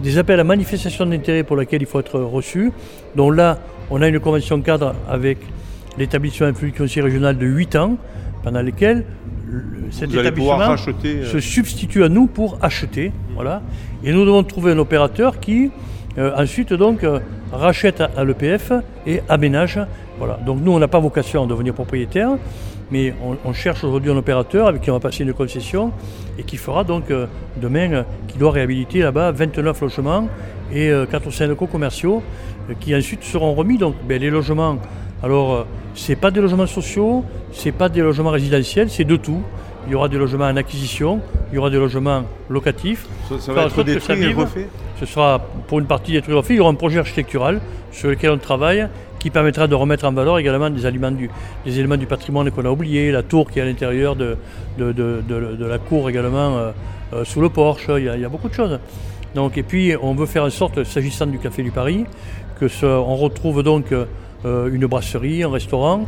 des 0.00 0.18
appels 0.18 0.38
à 0.38 0.44
manifestation 0.44 1.04
d'intérêt 1.06 1.42
pour 1.42 1.56
lesquels 1.56 1.82
il 1.82 1.86
faut 1.86 2.00
être 2.00 2.20
reçu. 2.20 2.72
Donc 3.16 3.34
là, 3.34 3.58
on 3.90 4.00
a 4.00 4.08
une 4.08 4.20
convention 4.20 4.60
cadre 4.60 4.94
avec 5.08 5.38
l'établissement 5.98 6.52
foncier 6.54 7.02
régional 7.02 7.36
de 7.36 7.46
8 7.46 7.76
ans, 7.76 7.96
pendant 8.42 8.62
lesquels 8.62 9.04
cet 9.90 10.14
établissement 10.14 10.76
euh, 11.04 11.24
se 11.24 11.40
substitue 11.40 12.04
à 12.04 12.08
nous 12.08 12.26
pour 12.26 12.58
acheter. 12.62 13.12
Voilà. 13.34 13.62
Et 14.04 14.12
nous 14.12 14.24
devons 14.24 14.42
trouver 14.44 14.72
un 14.72 14.78
opérateur 14.78 15.40
qui, 15.40 15.66
euh, 15.66 15.68
ensuite, 16.36 16.72
donc, 16.72 17.04
euh, 17.04 17.20
rachète 17.52 18.00
à, 18.00 18.24
l'EPF 18.24 18.72
et 19.06 19.20
aménage. 19.28 19.80
Voilà. 20.18 20.38
Donc 20.44 20.60
nous, 20.62 20.72
on 20.72 20.78
n'a 20.78 20.88
pas 20.88 20.98
vocation 20.98 21.44
à 21.44 21.46
devenir 21.46 21.74
propriétaire, 21.74 22.30
mais 22.90 23.14
on, 23.44 23.52
cherche 23.52 23.84
aujourd'hui 23.84 24.10
un 24.10 24.16
opérateur 24.16 24.66
avec 24.66 24.82
qui 24.82 24.90
on 24.90 24.94
va 24.94 25.00
passer 25.00 25.22
une 25.22 25.32
concession 25.32 25.92
et 26.38 26.42
qui 26.42 26.56
fera 26.56 26.82
donc 26.82 27.12
demain, 27.60 28.04
qui 28.26 28.38
doit 28.38 28.50
réhabiliter 28.50 29.00
là-bas 29.00 29.30
29 29.30 29.80
logements 29.82 30.28
et 30.72 30.90
4 31.10 31.26
ou 31.26 31.30
5 31.30 31.46
locaux 31.46 31.66
commerciaux 31.66 32.22
qui 32.80 32.96
ensuite 32.96 33.22
seront 33.22 33.54
remis. 33.54 33.78
Donc 33.78 33.94
ben, 34.08 34.20
les 34.20 34.30
logements, 34.30 34.78
alors 35.22 35.66
c'est 35.94 36.16
pas 36.16 36.30
des 36.30 36.40
logements 36.40 36.66
sociaux, 36.66 37.24
c'est 37.52 37.72
pas 37.72 37.88
des 37.88 38.00
logements 38.00 38.30
résidentiels, 38.30 38.90
c'est 38.90 39.04
de 39.04 39.16
tout. 39.16 39.42
Il 39.86 39.92
y 39.92 39.94
aura 39.94 40.08
des 40.08 40.18
logements 40.18 40.46
en 40.46 40.56
acquisition, 40.56 41.20
il 41.50 41.56
y 41.56 41.58
aura 41.58 41.70
des 41.70 41.78
logements 41.78 42.24
locatifs. 42.48 43.06
Ça, 43.38 43.52
va 43.52 43.64
être 43.64 43.82
détruit 43.82 44.22
et 44.22 44.32
refait 44.32 44.68
Ce 45.00 45.06
sera 45.06 45.40
pour 45.66 45.78
une 45.78 45.86
partie 45.86 46.12
détruit 46.12 46.34
et 46.34 46.36
refait. 46.36 46.54
Il 46.54 46.58
y 46.58 46.60
aura 46.60 46.70
un 46.70 46.74
projet 46.74 46.98
architectural 46.98 47.60
sur 47.92 48.08
lequel 48.08 48.30
on 48.30 48.38
travaille 48.38 48.88
qui 49.18 49.30
permettra 49.30 49.66
de 49.66 49.74
remettre 49.74 50.04
en 50.04 50.12
valeur 50.12 50.38
également 50.38 50.70
des, 50.70 50.86
éléments 50.86 51.10
du, 51.10 51.30
des 51.64 51.78
éléments 51.78 51.96
du 51.96 52.06
patrimoine 52.06 52.50
qu'on 52.50 52.64
a 52.64 52.70
oubliés, 52.70 53.10
la 53.10 53.22
tour 53.22 53.50
qui 53.50 53.58
est 53.58 53.62
à 53.62 53.64
l'intérieur 53.64 54.16
de, 54.16 54.36
de, 54.78 55.64
la 55.64 55.78
cour 55.78 56.08
également 56.08 56.56
euh, 56.56 56.70
euh, 57.12 57.24
sous 57.24 57.40
le 57.40 57.48
porche, 57.48 57.88
il 57.96 58.04
y, 58.04 58.24
a, 58.24 58.28
beaucoup 58.28 58.48
de 58.48 58.54
choses. 58.54 58.78
Donc, 59.34 59.58
et 59.58 59.62
puis 59.62 59.94
on 60.00 60.14
veut 60.14 60.26
faire 60.26 60.44
en 60.44 60.50
sorte, 60.50 60.84
s'agissant 60.84 61.26
du 61.26 61.38
Café 61.38 61.62
du 61.62 61.70
Paris, 61.70 62.04
que 62.60 62.68
ce, 62.68 62.86
on 62.86 63.16
retrouve 63.16 63.62
donc 63.62 63.92
euh, 63.92 64.06
une 64.72 64.86
brasserie, 64.86 65.42
un 65.42 65.50
restaurant, 65.50 66.06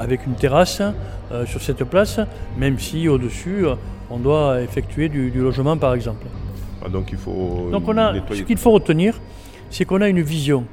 avec 0.00 0.26
une 0.26 0.34
terrasse 0.34 0.82
euh, 1.30 1.46
sur 1.46 1.60
cette 1.62 1.84
place, 1.84 2.20
même 2.56 2.78
si 2.78 3.08
au-dessus, 3.08 3.64
on 4.10 4.18
doit 4.18 4.62
effectuer 4.62 5.08
du, 5.08 5.30
logement 5.30 5.76
par 5.76 5.94
exemple. 5.94 6.26
Ah, 6.84 6.88
donc 6.88 7.08
il 7.12 7.18
faut. 7.18 7.68
Donc 7.70 7.84
on 7.86 7.96
a, 7.98 8.14
ce 8.32 8.42
qu'il 8.42 8.56
faut 8.56 8.70
retenir, 8.70 9.20
c'est 9.70 9.84
qu'on 9.84 10.00
a 10.00 10.08
une 10.08 10.22
vision. 10.22 10.64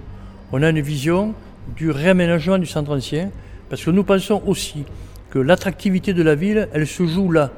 On 0.52 0.62
a 0.62 0.70
une 0.70 0.82
vision 0.82 1.34
du 1.76 1.92
réaménagement 1.92 2.58
du 2.58 2.66
centre 2.66 2.96
ancien, 2.96 3.32
parce 3.70 3.84
que 3.84 3.92
nous 3.92 4.04
pensons 4.04 4.42
aussi 4.46 4.86
que 5.30 5.40
l'attractivité 5.40 6.14
de 6.14 6.24
la 6.24 6.36
ville, 6.36 6.70
elle 6.74 6.88
se 6.88 7.06
joue 7.06 7.32
là. 7.32 7.52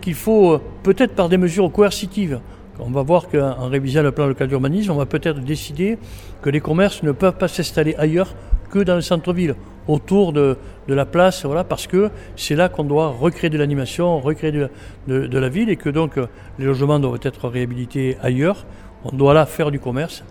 Qu'il 0.00 0.14
faut, 0.14 0.58
peut-être 0.82 1.14
par 1.14 1.28
des 1.28 1.36
mesures 1.36 1.70
coercitives, 1.70 2.40
on 2.78 2.90
va 2.90 3.02
voir 3.02 3.28
qu'en 3.28 3.68
révisant 3.68 4.02
le 4.02 4.12
plan 4.12 4.26
local 4.26 4.48
d'urbanisme, 4.48 4.92
on 4.92 4.96
va 4.96 5.06
peut-être 5.06 5.40
décider 5.40 5.98
que 6.40 6.48
les 6.48 6.60
commerces 6.60 7.02
ne 7.02 7.12
peuvent 7.12 7.36
pas 7.36 7.48
s'installer 7.48 7.94
ailleurs 7.96 8.34
que 8.70 8.78
dans 8.78 8.94
le 8.94 9.02
centre-ville, 9.02 9.56
autour 9.90 10.32
de, 10.32 10.56
la 10.88 11.06
place, 11.06 11.44
voilà, 11.44 11.62
parce 11.62 11.86
que 11.86 12.10
c'est 12.34 12.56
là 12.56 12.68
qu'on 12.68 12.82
doit 12.82 13.08
recréer 13.08 13.48
de 13.48 13.56
l'animation, 13.56 14.18
recréer 14.18 14.50
de, 14.50 14.68
de, 15.06 15.38
la 15.38 15.48
ville, 15.48 15.70
et 15.70 15.76
que 15.76 15.88
donc 15.88 16.18
euh, 16.18 16.26
les 16.58 16.64
logements 16.64 16.98
doivent 16.98 17.20
être 17.22 17.48
réhabilités 17.48 18.16
ailleurs. 18.20 18.66
On 19.04 19.14
doit 19.14 19.32
là 19.32 19.46
faire 19.46 19.70
du 19.70 19.78
commerce, 19.78 20.24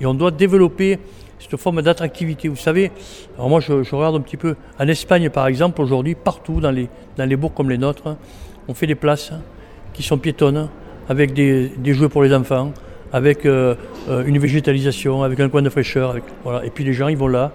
et 0.00 0.06
on 0.06 0.14
doit 0.14 0.30
développer 0.30 0.98
cette 1.38 1.58
forme 1.58 1.82
d'attractivité. 1.82 2.48
Vous 2.48 2.56
savez, 2.56 2.92
alors 3.36 3.50
moi 3.50 3.60
je, 3.60 3.74
regarde 3.94 4.16
un 4.16 4.20
petit 4.20 4.38
peu, 4.38 4.56
en 4.78 4.88
Espagne 4.88 5.28
par 5.28 5.46
exemple, 5.48 5.82
aujourd'hui, 5.82 6.14
partout 6.14 6.60
dans 6.60 6.70
les, 6.70 6.88
dans 7.18 7.28
les 7.28 7.36
bourgs 7.36 7.52
comme 7.54 7.68
les 7.68 7.78
nôtres, 7.78 8.16
on 8.68 8.74
fait 8.74 8.86
des 8.86 8.94
places 8.94 9.32
qui 9.92 10.02
sont 10.02 10.16
piétonnes, 10.16 10.70
avec 11.10 11.34
des, 11.34 11.68
des 11.68 11.92
jeux 11.92 12.08
pour 12.08 12.22
les 12.22 12.32
enfants, 12.32 12.72
avec 13.12 13.46
euh, 13.46 13.74
euh, 14.08 14.24
une 14.26 14.38
végétalisation, 14.38 15.22
avec 15.22 15.40
un 15.40 15.48
coin 15.48 15.62
de 15.62 15.70
fraîcheur. 15.70 16.16
Voilà. 16.44 16.64
Et 16.64 16.70
puis 16.70 16.84
les 16.84 16.92
gens, 16.92 17.08
ils 17.08 17.16
vont 17.16 17.28
là, 17.28 17.52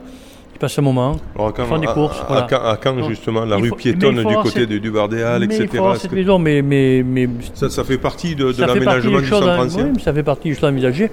passe 0.61 0.77
un 0.77 0.83
moment, 0.83 1.17
Alors, 1.35 1.53
quand, 1.53 1.79
des 1.79 1.87
courses. 1.87 2.21
À, 2.29 2.77
quand, 2.81 3.07
justement 3.09 3.45
la 3.45 3.57
rue 3.57 3.71
piétonne 3.71 4.23
du 4.23 4.35
côté 4.35 4.67
du, 4.67 4.79
du 4.79 4.91
Bardéal, 4.91 5.43
etc. 5.43 5.67
cette 5.97 6.11
maison, 6.11 6.37
mais, 6.37 6.61
mais, 6.61 7.03
mais 7.03 7.27
ça, 7.55 7.69
ça, 7.69 7.83
fait 7.83 7.97
partie 7.97 8.35
de, 8.35 8.51
de 8.51 8.63
l'aménagement 8.63 9.19
du 9.19 9.27
centre 9.27 9.47
ancien. 9.47 9.91
Oui, 9.93 10.01
ça 10.01 10.13
fait 10.13 10.23
partie 10.23 10.49
du 10.49 10.55
choix 10.55 10.69
envisagé. 10.69 11.09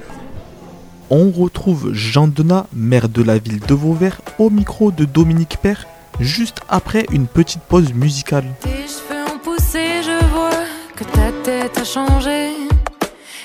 On 1.11 1.31
retrouve 1.31 1.95
Jean 1.95 2.28
Denat, 2.28 2.67
maire 2.75 3.09
de 3.09 3.23
la 3.23 3.38
ville 3.38 3.61
de 3.61 3.73
Vauvert, 3.73 4.21
au 4.38 4.50
micro 4.50 4.90
de 4.90 5.07
Dominique 5.07 5.57
Père, 5.62 5.87
juste 6.21 6.61
après 6.69 7.07
une 7.11 7.26
petite 7.26 7.62
pause 7.62 7.95
musicale. 7.95 8.45
Tes 8.61 8.69
cheveux 8.69 9.25
ont 9.35 9.38
poussé, 9.38 10.02
je 10.02 10.26
vois 10.26 10.50
que 10.95 11.05
ta 11.05 11.33
tête 11.43 11.78
a 11.78 11.85
changé. 11.85 12.50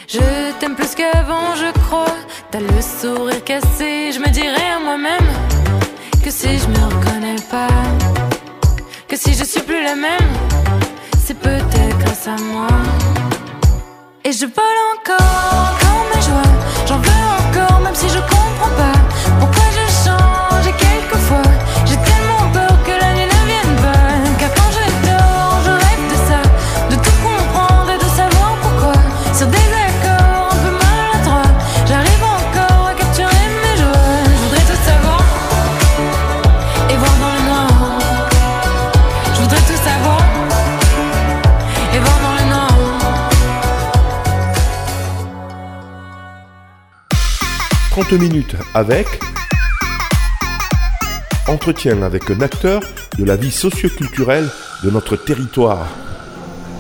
Je 0.10 0.20
t'aime 0.60 0.76
plus 0.76 0.94
qu'avant, 0.96 1.56
je 1.56 1.72
crois. 1.80 2.18
T'as 2.52 2.60
le 2.60 2.82
sourire 2.82 3.42
cassé, 3.46 4.12
je 4.12 4.20
me 4.20 4.30
dirais 4.30 4.70
à 4.76 4.84
moi-même 4.84 5.73
que 6.24 6.32
si 6.32 6.58
je 6.58 6.68
me 6.68 6.86
reconnais 6.86 7.36
pas, 7.52 7.68
que 9.10 9.18
si 9.18 9.34
je 9.34 9.44
suis 9.44 9.62
plus 9.62 9.84
la 9.84 9.96
même, 9.96 10.32
c'est 11.22 11.38
peut-être 11.38 11.98
grâce 12.00 12.28
à 12.28 12.38
moi. 12.42 12.68
Et 14.24 14.32
je 14.32 14.46
vole 14.46 14.80
encore, 14.96 15.70
encore 15.70 16.06
mes 16.16 16.22
joies, 16.22 16.54
j'en 16.88 16.98
veux 16.98 17.24
encore, 17.42 17.80
même 17.82 17.96
si 17.96 18.08
je 18.08 18.20
comprends 18.20 18.74
pas. 18.78 19.00
Pourquoi 19.40 19.63
minutes 48.12 48.56
avec 48.74 49.08
entretien 51.48 52.02
avec 52.04 52.30
un 52.30 52.42
acteur 52.42 52.82
de 53.18 53.24
la 53.24 53.36
vie 53.36 53.50
socioculturelle 53.50 54.48
de 54.84 54.90
notre 54.92 55.16
territoire. 55.16 55.88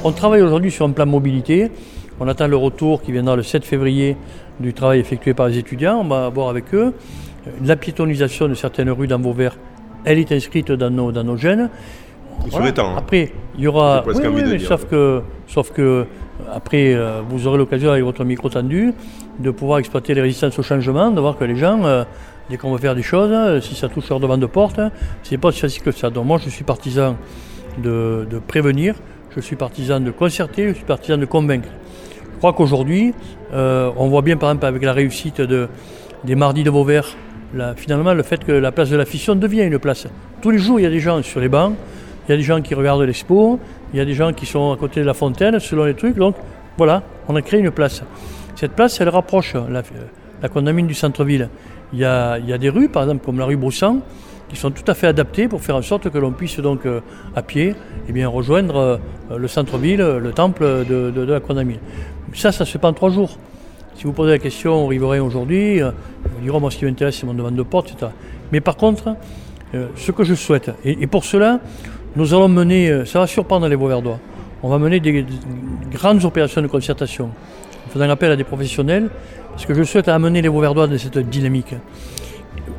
On 0.03 0.11
travaille 0.11 0.41
aujourd'hui 0.41 0.69
sur 0.69 0.85
un 0.85 0.91
plan 0.91 1.05
mobilité. 1.05 1.71
On 2.19 2.27
attend 2.27 2.47
le 2.47 2.57
retour 2.57 3.01
qui 3.01 3.11
viendra 3.11 3.35
le 3.35 3.43
7 3.43 3.63
février 3.63 4.17
du 4.59 4.73
travail 4.73 4.99
effectué 4.99 5.33
par 5.33 5.47
les 5.47 5.57
étudiants. 5.57 6.01
On 6.01 6.07
va 6.07 6.29
voir 6.29 6.49
avec 6.49 6.73
eux. 6.73 6.93
La 7.63 7.77
piétonisation 7.77 8.47
de 8.47 8.53
certaines 8.53 8.89
rues 8.89 9.07
dans 9.07 9.19
Vauvert, 9.19 9.57
elle 10.05 10.19
est 10.19 10.31
inscrite 10.31 10.71
dans 10.71 10.89
nos, 10.89 11.11
dans 11.11 11.23
nos 11.23 11.37
gènes. 11.37 11.69
Hein. 12.51 12.95
Après, 12.97 13.31
il 13.57 13.63
y 13.63 13.67
aura. 13.67 14.03
sauf 14.59 14.85
que, 14.85 15.21
sauf 15.47 15.71
que 15.71 16.05
après, 16.51 16.93
euh, 16.93 17.21
vous 17.27 17.47
aurez 17.47 17.57
l'occasion 17.57 17.91
avec 17.91 18.03
votre 18.03 18.23
micro 18.23 18.49
tendu 18.49 18.93
de 19.39 19.51
pouvoir 19.51 19.79
exploiter 19.79 20.13
les 20.13 20.21
résistances 20.21 20.57
au 20.59 20.63
changement, 20.63 21.11
de 21.11 21.19
voir 21.19 21.37
que 21.37 21.43
les 21.43 21.55
gens, 21.55 21.83
euh, 21.85 22.03
dès 22.49 22.57
qu'on 22.57 22.71
veut 22.71 22.77
faire 22.77 22.95
des 22.95 23.03
choses, 23.03 23.31
euh, 23.31 23.61
si 23.61 23.75
ça 23.75 23.89
touche 23.89 24.09
leur 24.09 24.19
devant 24.19 24.37
de 24.37 24.45
porte, 24.45 24.79
c'est 25.23 25.37
pas 25.37 25.49
aussi 25.49 25.59
facile 25.59 25.83
que 25.83 25.91
ça. 25.91 26.09
Donc 26.09 26.25
moi, 26.25 26.39
je 26.43 26.49
suis 26.49 26.63
partisan 26.63 27.15
de, 27.81 28.25
prévenir, 28.47 28.95
je 29.35 29.39
suis 29.39 29.55
partisan 29.55 29.99
de 29.99 30.11
concerter, 30.11 30.69
je 30.69 30.73
suis 30.73 30.85
partisan 30.85 31.17
de 31.17 31.25
convaincre. 31.25 31.69
Je 32.33 32.37
crois 32.37 32.53
qu'aujourd'hui, 32.53 33.13
on 33.53 34.07
voit 34.09 34.21
bien 34.21 34.35
par 34.35 34.49
exemple 34.49 34.65
avec 34.65 34.83
la 34.83 34.93
réussite 34.93 35.39
de, 35.39 35.69
des 36.23 36.35
mardis 36.35 36.63
de 36.63 36.69
Vauvert, 36.69 37.07
finalement 37.77 38.13
le 38.13 38.23
fait 38.23 38.43
que 38.43 38.51
la 38.51 38.71
place 38.71 38.89
de 38.89 38.97
la 38.97 39.05
fission 39.05 39.35
devient 39.35 39.63
une 39.63 39.79
place. 39.79 40.07
Tous 40.41 40.51
les 40.51 40.57
jours, 40.57 40.79
il 40.79 40.83
y 40.83 40.85
a 40.85 40.89
des 40.89 40.99
gens 40.99 41.23
sur 41.23 41.39
les 41.39 41.47
bancs, 41.47 41.73
il 42.27 42.31
y 42.31 42.33
a 42.33 42.37
des 42.37 42.43
gens 42.43 42.61
qui 42.61 42.75
regardent 42.75 43.01
l'expo, 43.01 43.59
il 43.93 43.97
y 43.97 44.01
a 44.01 44.05
des 44.05 44.13
gens 44.13 44.33
qui 44.33 44.45
sont 44.45 44.71
à 44.71 44.77
côté 44.77 45.01
de 45.01 45.05
la 45.05 45.13
fontaine, 45.13 45.59
selon 45.59 45.85
les 45.85 45.93
trucs. 45.93 46.15
Donc 46.15 46.35
voilà, 46.77 47.03
on 47.27 47.35
a 47.35 47.41
créé 47.41 47.59
une 47.59 47.71
place. 47.71 48.03
Cette 48.55 48.73
place, 48.73 48.99
elle 48.99 49.09
rapproche 49.09 49.53
la, 49.53 49.83
la 50.41 50.49
condamine 50.49 50.87
du 50.87 50.93
centre-ville. 50.93 51.49
Il 51.93 51.99
y, 51.99 52.05
a, 52.05 52.39
il 52.39 52.49
y, 52.49 52.53
a, 52.53 52.57
des 52.57 52.69
rues, 52.69 52.89
par 52.89 53.03
exemple, 53.03 53.23
comme 53.23 53.37
la 53.37 53.45
rue 53.45 53.55
Broussan, 53.55 53.99
qui 54.49 54.55
sont 54.55 54.71
tout 54.71 54.83
à 54.87 54.95
fait 54.95 55.07
adaptées 55.07 55.47
pour 55.47 55.61
faire 55.61 55.75
en 55.75 55.81
sorte 55.81 56.09
que 56.09 56.17
l'on 56.17 56.31
puisse 56.31 56.59
donc 56.59 56.85
euh, 56.85 57.01
à 57.35 57.43
pied 57.43 57.75
eh 58.09 58.11
bien, 58.11 58.27
rejoindre 58.27 58.75
euh, 58.75 59.37
le 59.37 59.47
centre-ville, 59.47 60.01
le 60.01 60.31
temple 60.31 60.63
de, 60.89 61.11
de, 61.11 61.21
la 61.21 61.39
condamine. 61.39 61.77
Ça, 62.33 62.51
ça 62.51 62.65
se 62.65 62.71
fait 62.77 62.85
en 62.85 62.93
trois 62.93 63.11
jours. 63.11 63.37
Si 63.95 64.05
vous 64.05 64.13
posez 64.13 64.31
la 64.31 64.39
question 64.39 64.85
aux 64.85 64.87
riverains 64.87 65.21
aujourd'hui, 65.21 65.81
euh, 65.81 65.91
ils 66.39 66.45
diront 66.45 66.59
moi 66.59 66.71
ce 66.71 66.77
qui 66.77 66.85
m'intéresse 66.85 67.17
c'est 67.17 67.27
mon 67.27 67.35
demande 67.35 67.55
de 67.55 67.63
porte, 67.63 67.91
etc. 67.91 68.11
Mais 68.51 68.59
par 68.59 68.75
contre, 68.75 69.15
ce 69.95 70.11
que 70.11 70.23
je 70.23 70.35
souhaite, 70.35 70.69
et 70.85 71.07
pour 71.07 71.25
cela, 71.25 71.59
nous 72.15 72.33
allons 72.33 72.47
mener, 72.47 72.89
euh, 72.89 73.05
ça 73.05 73.19
va 73.19 73.27
surprendre 73.27 73.67
les 73.67 73.75
Beauverdois, 73.75 74.19
on 74.61 74.69
va 74.69 74.77
mener 74.77 74.99
des, 74.99 75.25
grandes 75.91 76.23
opérations 76.25 76.61
de 76.61 76.67
concertation, 76.67 77.31
en 77.85 77.89
faisant 77.89 78.09
appel 78.09 78.31
à 78.31 78.35
des 78.35 78.43
professionnels, 78.43 79.09
parce 79.51 79.65
que 79.65 79.73
je 79.73 79.83
souhaite 79.83 80.07
amener 80.07 80.41
les 80.41 80.49
Beauverdois 80.49 80.87
dans 80.87 80.97
cette 80.97 81.17
dynamique. 81.17 81.75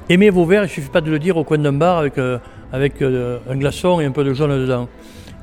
Aimer 0.08 0.30
Vauvert, 0.30 0.62
il 0.62 0.66
ne 0.66 0.70
suffit 0.70 0.88
pas 0.88 1.00
de 1.00 1.10
le 1.10 1.18
dire 1.18 1.36
au 1.36 1.44
coin 1.44 1.58
d'un 1.58 1.72
bar 1.72 1.98
avec, 1.98 2.18
euh, 2.18 2.38
avec 2.72 3.02
euh, 3.02 3.38
un 3.50 3.56
glaçon 3.56 4.00
et 4.00 4.04
un 4.04 4.12
peu 4.12 4.22
de 4.22 4.32
jaune 4.32 4.50
dedans. 4.50 4.88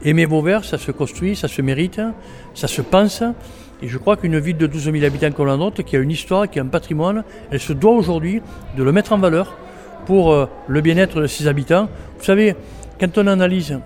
Aimer 0.03 0.25
Vauvert, 0.25 0.63
ça 0.63 0.77
se 0.77 0.91
construit, 0.91 1.35
ça 1.35 1.47
se 1.47 1.61
mérite, 1.61 2.01
ça 2.53 2.67
se 2.67 2.81
pense, 2.81 3.23
Et 3.83 3.87
je 3.87 3.97
crois 3.97 4.15
qu'une 4.15 4.39
ville 4.39 4.57
de 4.57 4.67
12 4.67 4.91
000 4.91 5.03
habitants 5.03 5.31
comme 5.31 5.47
la 5.47 5.57
nôtre, 5.57 5.83
qui 5.83 5.95
a 5.95 5.99
une 5.99 6.11
histoire, 6.11 6.49
qui 6.49 6.59
a 6.59 6.63
un 6.63 6.67
patrimoine, 6.67 7.23
elle 7.51 7.59
se 7.59 7.73
doit 7.73 7.93
aujourd'hui 7.93 8.41
de 8.77 8.83
le 8.83 8.91
mettre 8.91 9.13
en 9.13 9.17
valeur 9.17 9.57
pour 10.05 10.47
le 10.67 10.81
bien-être 10.81 11.21
de 11.21 11.27
ses 11.27 11.47
habitants. 11.47 11.87
Vous 12.17 12.25
savez, 12.25 12.55
quand 13.01 13.17
on 13.17 13.25
analyse 13.25 13.79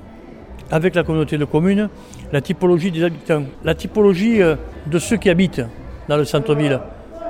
avec 0.69 0.93
la 0.93 1.03
communauté 1.03 1.38
de 1.38 1.45
communes 1.45 1.88
la 2.34 2.41
typologie 2.41 2.91
des 2.91 3.03
habitants, 3.03 3.43
la 3.63 3.74
typologie 3.74 4.41
euh, 4.41 4.55
de 4.88 5.00
ceux 5.00 5.15
qui 5.15 5.29
habitent 5.29 5.62
dans 6.10 6.17
le 6.17 6.25
centre-ville, 6.25 6.81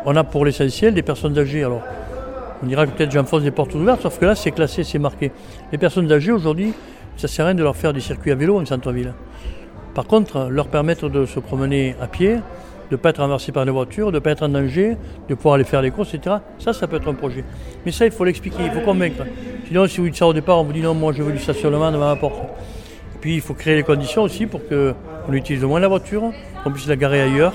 on 0.04 0.16
a 0.16 0.24
pour 0.24 0.46
l'essentiel 0.46 0.96
des 0.96 1.04
personnes 1.04 1.38
âgées. 1.38 1.64
Alors, 1.64 1.84
on 2.64 2.66
dira 2.66 2.88
que 2.88 2.92
peut-être 2.92 3.12
j'enfonce 3.12 3.44
des 3.44 3.52
portes 3.52 3.76
ouvertes, 3.76 4.02
sauf 4.02 4.18
que 4.18 4.26
là, 4.26 4.34
c'est 4.34 4.50
classé, 4.52 4.84
c'est 4.84 4.98
marqué. 4.98 5.32
Les 5.72 5.78
personnes 5.78 6.12
âgées, 6.12 6.32
aujourd'hui, 6.32 6.74
ça 7.18 7.28
ne 7.28 7.28
sert 7.28 7.46
à 7.46 7.50
rien 7.50 7.56
de 7.56 7.62
leur 7.62 7.76
faire 7.76 7.94
des 7.94 8.02
circuits 8.02 8.32
à 8.32 8.36
vélo 8.36 8.60
en 8.60 8.66
centre-ville. 8.66 9.14
Par 9.94 10.06
contre, 10.08 10.48
leur 10.50 10.68
permettre 10.68 11.08
de 11.08 11.26
se 11.26 11.40
promener 11.40 11.96
à 12.02 12.08
pied, 12.08 12.38
de 12.90 12.96
ne 12.96 12.98
pas 12.98 13.10
être 13.10 13.22
renversé 13.22 13.52
par 13.52 13.66
les 13.66 13.72
voitures, 13.72 14.08
de 14.12 14.16
ne 14.18 14.20
pas 14.20 14.32
être 14.32 14.44
en 14.44 14.50
danger, 14.50 14.96
de 15.28 15.36
pouvoir 15.36 15.56
aller 15.56 15.64
faire 15.64 15.82
les 15.82 15.92
courses, 15.92 16.14
etc. 16.14 16.38
Ça, 16.60 16.72
ça 16.74 16.88
peut 16.88 16.98
être 16.98 17.08
un 17.10 17.14
projet. 17.14 17.44
Mais 17.86 17.92
ça, 17.92 18.06
il 18.06 18.12
faut 18.12 18.24
l'expliquer, 18.26 18.64
il 18.66 18.72
faut 18.72 18.82
convaincre. 18.82 19.24
Sinon, 19.68 19.88
si 19.88 20.00
vous 20.00 20.06
dites 20.08 20.16
ça 20.18 20.28
au 20.28 20.34
départ, 20.34 20.60
on 20.60 20.64
vous 20.64 20.74
dit 20.74 20.82
non, 20.82 20.94
moi 20.94 21.12
je 21.14 21.24
veux 21.24 21.32
du 21.32 21.40
stationnement 21.40 21.92
devant 21.92 22.08
ma 22.10 22.16
porte. 22.16 22.36
Et 23.16 23.18
puis, 23.20 23.36
il 23.36 23.42
faut 23.42 23.54
créer 23.56 23.76
les 23.76 23.84
conditions 23.84 24.22
aussi 24.24 24.46
pour 24.46 24.62
qu'on 24.68 25.34
utilise 25.34 25.64
moins 25.64 25.80
la 25.80 25.88
voiture, 25.88 26.32
qu'on 26.64 26.72
puisse 26.72 26.88
la 26.88 26.96
garer 26.96 27.22
ailleurs, 27.24 27.54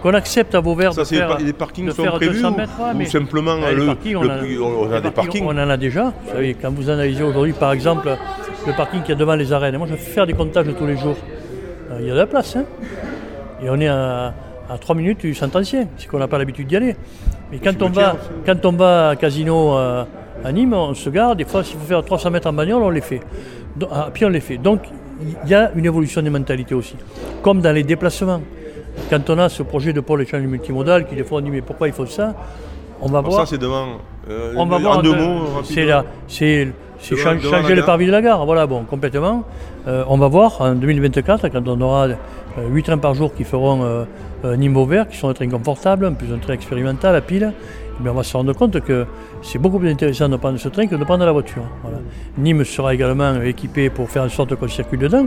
qu'on 0.00 0.14
accepte 0.14 0.54
à 0.54 0.60
Vauvert 0.60 0.94
Ça, 0.94 1.02
de 1.02 1.06
c'est 1.06 1.16
faire, 1.16 1.36
les 1.38 1.52
parkings 1.52 1.86
de 1.86 1.90
sont 1.92 2.02
faire 2.04 2.14
prévus 2.14 2.36
200 2.40 2.52
ou, 2.52 2.56
mètres. 2.56 2.72
ouais, 2.80 2.90
ou 2.94 2.96
mais- 2.96 3.04
simplement 3.04 3.56
les 3.56 3.74
le, 3.74 3.86
parkings, 3.86 4.16
on 4.16 4.22
le 4.22 4.30
a- 4.30 4.34
on 4.34 4.92
a 4.92 5.00
des 5.00 5.10
parkings, 5.10 5.14
parkings 5.14 5.44
On 5.46 5.50
en 5.50 5.68
a 5.70 5.76
déjà. 5.76 6.12
Vous 6.24 6.30
savez, 6.32 6.54
quand 6.60 6.72
vous 6.72 6.88
analysez 6.88 7.22
aujourd'hui, 7.22 7.52
par 7.52 7.72
exemple, 7.72 8.08
le 8.66 8.72
parking 8.72 9.00
qu'il 9.02 9.10
y 9.10 9.12
a 9.12 9.16
devant 9.16 9.34
les 9.36 9.52
arènes, 9.52 9.76
moi 9.76 9.86
je 9.88 9.94
fais 9.96 10.10
faire 10.10 10.26
des 10.26 10.32
comptages 10.32 10.66
tous 10.78 10.86
les 10.86 10.96
jours. 10.96 11.16
Euh, 11.90 11.98
Il 12.00 12.06
y 12.06 12.10
a 12.10 12.14
de 12.14 12.18
la 12.18 12.26
place. 12.26 12.56
hein. 12.56 12.64
Et 13.62 13.68
on 13.70 13.78
est 13.78 13.86
à, 13.88 14.34
à 14.70 14.78
3 14.78 14.94
minutes 14.96 15.20
du 15.20 15.34
centre 15.34 15.58
ancien, 15.60 15.86
c'est 15.98 16.06
qu'on 16.08 16.18
n'a 16.18 16.28
pas 16.28 16.38
l'habitude 16.38 16.66
d'y 16.66 16.76
aller. 16.76 16.96
Mais 17.50 17.58
quand 17.58 17.80
on, 17.82 17.90
va, 17.90 18.16
quand 18.46 18.64
on 18.64 18.72
va 18.72 19.10
à 19.10 19.16
Casino 19.16 19.76
euh, 19.76 20.04
à 20.44 20.52
Nîmes, 20.52 20.72
on 20.74 20.94
se 20.94 21.10
garde. 21.10 21.38
Des 21.38 21.44
fois, 21.44 21.62
s'il 21.62 21.78
faut 21.78 21.86
faire 21.86 22.04
300 22.04 22.30
mètres 22.30 22.48
en 22.48 22.52
bagnole, 22.52 22.82
on 22.82 22.90
les 22.90 23.00
fait. 23.00 23.20
Donc, 23.76 23.90
ah, 23.92 24.08
puis 24.12 24.24
on 24.24 24.28
les 24.30 24.40
fait. 24.40 24.56
Donc, 24.56 24.80
il 25.44 25.50
y 25.50 25.54
a 25.54 25.70
une 25.74 25.84
évolution 25.86 26.22
des 26.22 26.30
mentalités 26.30 26.74
aussi. 26.74 26.96
Comme 27.42 27.60
dans 27.60 27.72
les 27.72 27.82
déplacements. 27.84 28.40
Quand 29.08 29.28
on 29.30 29.38
a 29.38 29.48
ce 29.48 29.62
projet 29.62 29.92
de 29.92 30.00
pôle 30.00 30.22
échange 30.22 30.42
multimodal, 30.42 31.06
qui 31.06 31.14
des 31.14 31.24
fois 31.24 31.38
on 31.38 31.40
dit 31.42 31.50
mais 31.50 31.62
pourquoi 31.62 31.88
il 31.88 31.94
faut 31.94 32.04
ça? 32.06 32.34
On 33.00 33.06
va 33.08 33.20
voir. 33.22 33.40
ça, 33.40 33.46
c'est 33.46 33.58
devant. 33.58 33.86
euh, 34.28 34.52
On 34.56 34.66
va 34.66 34.76
en 34.76 34.80
voir. 34.80 35.02
deux 35.02 35.12
un 35.12 35.16
peu. 35.16 35.22
mots, 35.24 35.40
C'est 35.64 35.84
là, 35.84 36.04
c'est 36.28 36.68
c'est 36.98 37.16
changer 37.16 37.74
le 37.74 37.84
parvis 37.84 38.06
de 38.06 38.12
la 38.12 38.20
gare. 38.22 38.44
Voilà, 38.46 38.66
bon, 38.66 38.84
complètement. 38.84 39.44
Euh, 39.88 40.04
on 40.08 40.18
va 40.18 40.28
voir 40.28 40.60
en 40.60 40.74
2024 40.74 41.48
quand 41.48 41.66
on 41.66 41.80
aura 41.80 42.08
8 42.70 42.82
trains 42.82 42.98
par 42.98 43.14
jour 43.14 43.34
qui 43.34 43.44
feront 43.44 44.06
Nîmes 44.44 44.84
vert, 44.86 45.08
qui 45.08 45.16
sont 45.16 45.28
des 45.28 45.34
trains 45.34 45.48
confortables, 45.48 46.06
en 46.06 46.14
plus 46.14 46.32
un 46.32 46.38
train 46.38 46.54
expérimental 46.54 47.14
à 47.14 47.20
pile. 47.20 47.52
On 48.04 48.12
va 48.12 48.22
se 48.22 48.36
rendre 48.36 48.52
compte 48.52 48.80
que 48.80 49.06
c'est 49.42 49.58
beaucoup 49.58 49.78
plus 49.78 49.90
intéressant 49.90 50.28
de 50.28 50.36
prendre 50.36 50.58
ce 50.58 50.68
train 50.68 50.86
que 50.86 50.96
de 50.96 51.04
prendre 51.04 51.24
la 51.24 51.32
voiture. 51.32 51.62
Nîmes 52.36 52.64
sera 52.64 52.94
également 52.94 53.40
équipé 53.42 53.90
pour 53.90 54.10
faire 54.10 54.24
en 54.24 54.28
sorte 54.28 54.56
qu'on 54.56 54.68
circule 54.68 54.98
dedans. 54.98 55.26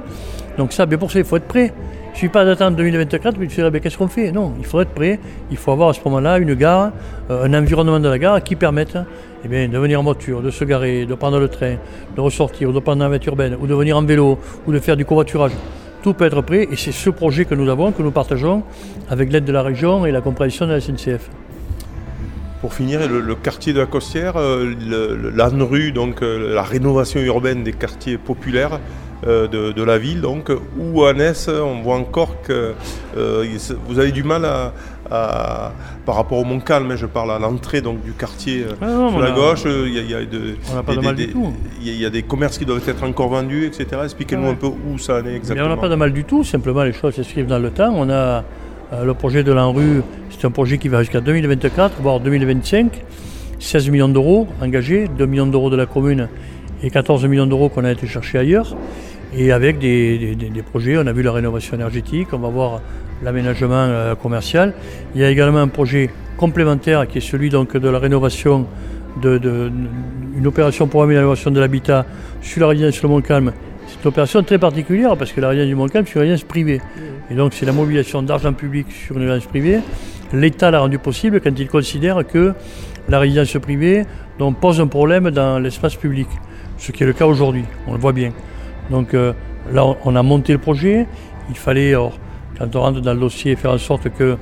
Donc 0.58 0.74
ça, 0.74 0.86
bien 0.86 0.98
pour 0.98 1.12
ça, 1.12 1.20
il 1.20 1.26
faut 1.26 1.38
être 1.38 1.48
prêt. 1.48 1.74
Il 1.74 2.12
ne 2.12 2.16
suffit 2.16 2.30
pas 2.30 2.46
d'attendre 2.46 2.78
2024, 2.78 3.38
mais 3.38 3.48
tu 3.48 3.56
dirais, 3.56 3.80
qu'est-ce 3.80 3.98
qu'on 3.98 4.08
fait? 4.08 4.32
Non, 4.32 4.54
il 4.58 4.66
faut 4.66 4.80
être 4.82 4.92
prêt. 4.92 5.20
Il 5.52 5.58
faut 5.58 5.72
avoir 5.72 5.90
à 5.90 5.94
ce 5.94 6.00
moment-là 6.06 6.38
une 6.38 6.54
gare, 6.54 6.92
euh, 7.30 7.46
un 7.46 7.54
environnement 7.54 8.00
de 8.00 8.08
la 8.08 8.18
gare 8.18 8.44
qui 8.44 8.56
permette 8.56 8.98
eh 9.44 9.68
de 9.68 9.78
venir 9.78 10.00
en 10.00 10.04
voiture, 10.04 10.42
de 10.42 10.50
se 10.50 10.64
garer, 10.64 11.06
de 11.06 11.14
prendre 11.14 11.40
le 11.40 11.50
train, 11.50 11.76
de 12.16 12.22
ressortir, 12.22 12.74
de 12.74 12.80
prendre 12.80 13.00
la 13.00 13.06
navette 13.06 13.26
urbaine, 13.26 13.56
ou 13.60 13.68
de 13.68 13.76
venir 13.76 13.98
en 13.98 14.04
vélo, 14.04 14.40
ou 14.66 14.72
de 14.72 14.80
faire 14.80 14.98
du 14.98 15.06
covoiturage. 15.06 15.52
Tout 16.06 16.14
peut 16.14 16.26
être 16.26 16.44
prêt 16.44 16.68
et 16.72 16.76
c'est 16.76 16.92
ce 16.92 17.10
projet 17.10 17.46
que 17.46 17.56
nous 17.56 17.68
avons, 17.68 17.92
que 17.92 18.04
nous 18.04 18.12
partageons 18.12 18.62
avec 19.10 19.32
l'aide 19.32 19.44
de 19.44 19.52
la 19.52 19.64
région 19.64 20.06
et 20.06 20.12
la 20.12 20.22
compréhension 20.22 20.68
de 20.68 20.74
la 20.74 20.80
SNCF. 20.80 21.32
Pour 22.62 22.76
finir, 22.76 23.00
le, 23.10 23.34
quartier 23.34 23.74
de 23.74 23.80
la 23.80 23.88
Costière, 23.88 24.38
euh, 24.38 24.72
l'ANRU, 25.34 25.92
donc 25.94 26.22
euh, 26.22 26.54
la 26.54 26.62
rénovation 26.62 27.20
urbaine 27.22 27.64
des 27.64 27.74
quartiers 27.74 28.20
populaires 28.20 28.80
euh, 29.26 29.48
de, 29.48 29.84
la 29.84 29.98
ville, 29.98 30.22
donc 30.22 30.52
où 30.78 31.06
à 31.06 31.14
Ness, 31.14 31.48
on 31.48 31.82
voit 31.82 31.96
encore 31.96 32.40
que 32.44 32.76
vous 33.88 33.98
avez 33.98 34.12
du 34.12 34.22
mal 34.22 34.46
à, 34.46 34.74
à- 35.12 35.72
par 36.06 36.16
rapport 36.16 36.38
au 36.40 36.44
Montcalm, 36.44 36.90
hein, 36.92 36.96
je 36.96 37.06
parle 37.06 37.32
à 37.32 37.40
l'entrée 37.40 37.82
donc 37.82 38.04
du 38.04 38.12
quartier 38.14 38.64
euh, 38.64 38.74
Ah 38.82 38.88
non, 38.88 39.10
sur 39.12 39.20
la 39.20 39.28
a- 39.30 39.32
gauche, 39.36 39.64
euh, 39.66 39.86
il 39.88 39.94
y 39.96 40.00
a, 40.00 40.02
il 40.02 40.10
y 40.10 40.14
a 40.14 40.20
de- 40.26 40.26
il 40.26 41.88
y 41.88 41.92
des- 41.92 41.98
y, 42.02 42.06
a- 42.20 42.22
commerces 42.24 42.58
qui 42.58 42.66
doivent 42.66 42.88
être 42.88 43.04
encore 43.04 43.30
vendus, 43.30 43.66
etc. 43.66 44.02
Expliquez-nous 44.04 44.44
Ah 44.44 44.46
ouais. 44.48 44.52
un 44.52 44.56
peu 44.56 44.68
où 44.68 44.98
ça 44.98 45.16
en 45.16 45.20
est 45.20 45.24
Mais 45.24 45.36
exactement. 45.36 45.68
on 45.68 45.70
n'a 45.70 45.78
pas 45.78 45.90
de 45.90 45.96
mal 45.96 46.12
du 46.14 46.24
tout, 46.24 46.44
simplement 46.44 46.84
les 46.84 46.94
choses 46.94 47.14
s'inscrivent 47.16 47.48
dans 47.48 47.60
le 47.60 47.70
temps. 47.72 47.94
On 47.96 48.10
a 48.10 48.44
euh, 48.94 49.04
le 49.04 49.14
projet 49.14 49.44
de 49.44 49.52
l'ANRU, 49.52 50.02
c'est 50.30 50.46
un 50.46 50.52
projet 50.52 50.78
qui 50.78 50.88
va 50.90 51.00
jusqu'à 51.02 51.22
2024, 51.22 52.02
voire 52.02 52.20
2025. 52.20 53.04
16 53.60 53.90
millions 53.90 54.10
d'euros 54.10 54.48
engagés, 54.62 55.08
2 55.18 55.26
millions 55.26 55.48
d'euros 55.48 55.70
de 55.70 55.76
la 55.78 55.86
commune 55.86 56.28
et 56.84 56.90
14 56.90 57.26
millions 57.26 57.48
d'euros 57.48 57.70
qu'on 57.70 57.84
a 57.86 57.92
été 57.92 58.06
chercher 58.06 58.38
ailleurs. 58.38 58.76
Et 59.36 59.52
avec 59.52 59.80
des, 59.80 60.18
des- 60.18 60.36
des- 60.36 60.50
des 60.50 60.62
projets, 60.62 60.98
on 60.98 61.08
a 61.08 61.14
vu 61.14 61.24
la 61.24 61.32
rénovation 61.32 61.76
énergétique, 61.76 62.28
on 62.34 62.38
va 62.38 62.50
voir 62.50 62.82
l'aménagement 63.24 63.74
euh, 63.74 64.16
commercial. 64.16 64.74
Il 65.16 65.22
y 65.22 65.24
a 65.24 65.30
également 65.30 65.60
un 65.60 65.68
projet 65.68 66.10
complémentaire 66.38 67.08
qui 67.08 67.20
est 67.20 67.22
celui 67.22 67.50
donc, 67.50 67.76
de 67.78 67.90
la 67.90 68.00
rénovation, 68.00 68.68
de, 69.22 69.38
de- 69.38 69.72
une 70.38 70.48
opération 70.48 70.88
pour 70.88 71.02
l'amélioration 71.02 71.50
de 71.52 71.60
l'habitat 71.60 72.06
sur 72.42 72.62
la 72.62 72.68
résidence 72.68 73.02
Le 73.02 73.10
Montcalm. 73.10 73.52
C'est 73.88 74.02
une 74.04 74.08
opération 74.10 74.44
très 74.44 74.58
particulière 74.58 75.16
parce 75.18 75.32
que 75.32 75.40
la 75.42 75.50
résidence 75.50 75.70
du 75.70 75.76
Montcalm, 75.76 76.06
c'est 76.06 76.16
une 76.16 76.22
résidence 76.22 76.44
privée. 76.44 76.82
Et 77.32 77.36
donc 77.36 77.54
c'est 77.54 77.66
la 77.66 77.72
mobilisation 77.72 78.22
d'argent 78.22 78.54
public 78.54 78.88
sur 78.92 79.16
une 79.18 79.22
résidence 79.30 79.48
privée. 79.48 79.80
L'État 80.34 80.70
l'a 80.72 80.80
rendu 80.80 81.00
possible 81.00 81.40
quand 81.40 81.58
il 81.58 81.68
considère 81.68 82.26
que 82.28 82.54
la 83.08 83.20
résidence 83.20 83.54
privée 83.62 84.04
donc, 84.40 84.60
pose 84.60 84.82
un 84.82 84.88
problème 84.88 85.32
dans 85.32 85.60
l'espace 85.60 85.96
public, 85.96 86.28
ce 86.78 86.92
qui 86.92 87.04
est 87.04 87.06
le 87.06 87.14
cas 87.14 87.26
aujourd'hui, 87.26 87.64
on 87.88 87.94
le 87.94 88.00
voit 88.00 88.12
bien. 88.12 88.32
Donc 88.90 89.14
euh, 89.14 89.32
là, 89.72 89.86
on- 89.86 89.96
on 90.04 90.16
a 90.16 90.24
monté 90.24 90.52
le 90.52 90.60
projet. 90.60 91.08
Il 91.50 91.56
fallait, 91.56 91.90
alors, 91.92 92.18
quand 92.58 92.76
on 92.76 92.82
rentre 92.82 93.02
dans 93.02 93.14
le 93.14 93.20
dossier, 93.20 93.56
faire 93.56 93.72
en 93.72 93.78
sorte 93.78 94.10
que 94.10 94.38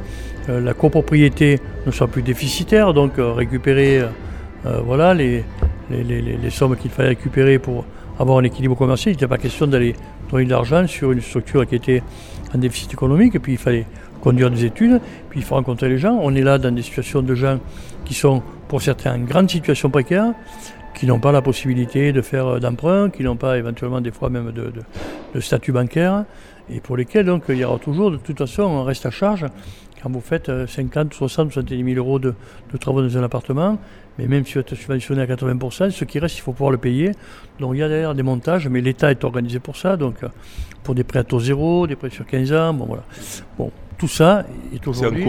euh, 0.49 0.59
la 0.59 0.73
copropriété 0.73 1.59
ne 1.85 1.91
soit 1.91 2.07
plus 2.07 2.21
déficitaire, 2.21 2.93
donc 2.93 3.17
euh, 3.17 3.31
récupérer 3.31 4.01
euh, 4.01 4.79
voilà, 4.85 5.13
les, 5.13 5.43
les, 5.89 6.49
sommes 6.49 6.75
qu'il 6.75 6.91
fallait 6.91 7.09
récupérer 7.09 7.59
pour 7.59 7.85
avoir 8.19 8.37
un 8.39 8.43
équilibre 8.43 8.75
commercial. 8.75 9.13
Il 9.13 9.15
n'était 9.15 9.27
pas 9.27 9.37
question 9.37 9.67
d'aller 9.67 9.95
donner 10.29 10.45
de 10.45 10.49
l'argent 10.49 10.85
sur 10.87 11.11
une 11.11 11.21
structure 11.21 11.65
qui 11.67 11.75
était 11.75 12.03
en 12.53 12.57
déficit 12.57 12.93
économique. 12.93 13.39
Puis 13.41 13.53
il 13.53 13.57
fallait 13.57 13.85
conduire 14.21 14.49
des 14.49 14.65
études, 14.65 15.01
puis 15.29 15.39
il 15.39 15.43
faut 15.43 15.55
rencontrer 15.55 15.89
les 15.89 15.97
gens. 15.97 16.17
On 16.21 16.33
est 16.35 16.41
là 16.41 16.57
dans 16.57 16.73
des 16.73 16.81
situations 16.81 17.21
de 17.21 17.35
gens 17.35 17.59
qui 18.05 18.13
sont, 18.13 18.41
pour 18.67 18.81
certains, 18.81 19.15
en 19.15 19.19
grande 19.19 19.49
situation 19.49 19.89
précaire, 19.89 20.33
qui 20.95 21.07
n'ont 21.07 21.19
pas 21.19 21.31
la 21.31 21.41
possibilité 21.41 22.13
de 22.13 22.21
faire 22.21 22.59
d'emprunt, 22.59 23.09
qui 23.09 23.23
n'ont 23.23 23.35
pas 23.35 23.57
éventuellement 23.57 23.99
des 23.99 24.11
fois 24.11 24.29
même 24.29 24.51
de- 24.51 24.71
de 25.33 25.39
statut 25.41 25.71
bancaire, 25.71 26.23
et 26.69 26.79
pour 26.79 26.97
lesquels 26.97 27.25
donc 27.25 27.43
il 27.49 27.57
y 27.57 27.63
aura 27.63 27.79
toujours 27.79 28.11
de 28.11 28.17
toute 28.17 28.37
façon 28.37 28.63
un 28.77 28.83
reste 28.83 29.05
à 29.05 29.11
charge 29.11 29.45
quand 30.01 30.09
vous 30.09 30.21
faites 30.21 30.49
euh, 30.49 30.67
50, 30.67 31.13
60, 31.13 31.51
70 31.51 31.83
000 31.83 31.97
euros 31.97 32.19
de, 32.19 32.33
de 32.71 32.77
travaux 32.77 33.01
dans 33.01 33.17
un 33.17 33.23
appartement, 33.23 33.77
mais 34.17 34.27
même 34.27 34.45
si 34.45 34.55
vous 34.55 34.59
êtes 34.59 34.75
subventionné 34.75 35.21
à 35.21 35.25
80%, 35.25 35.91
ce 35.91 36.03
qui 36.03 36.19
reste, 36.19 36.37
il 36.37 36.41
faut 36.41 36.51
pouvoir 36.51 36.71
le 36.71 36.77
payer. 36.77 37.11
Donc 37.61 37.75
il 37.75 37.79
y 37.79 37.83
a 37.83 37.87
d'ailleurs 37.87 38.13
des 38.13 38.23
montages, 38.23 38.67
mais 38.67 38.81
l'État 38.81 39.11
est 39.11 39.23
organisé 39.23 39.59
pour 39.59 39.77
ça, 39.77 39.95
donc 39.95 40.23
euh, 40.23 40.27
pour 40.83 40.93
des 40.93 41.05
prêts 41.05 41.19
à 41.19 41.23
taux 41.23 41.39
zéro, 41.39 41.87
des 41.87 41.95
prêts 41.95 42.09
sur 42.09 42.25
15 42.25 42.53
ans, 42.53 42.73
bon 42.73 42.85
voilà. 42.85 43.03
Bon, 43.57 43.71
tout 43.97 44.09
ça 44.09 44.45
est 44.73 44.85
aujourd'hui 44.87 45.25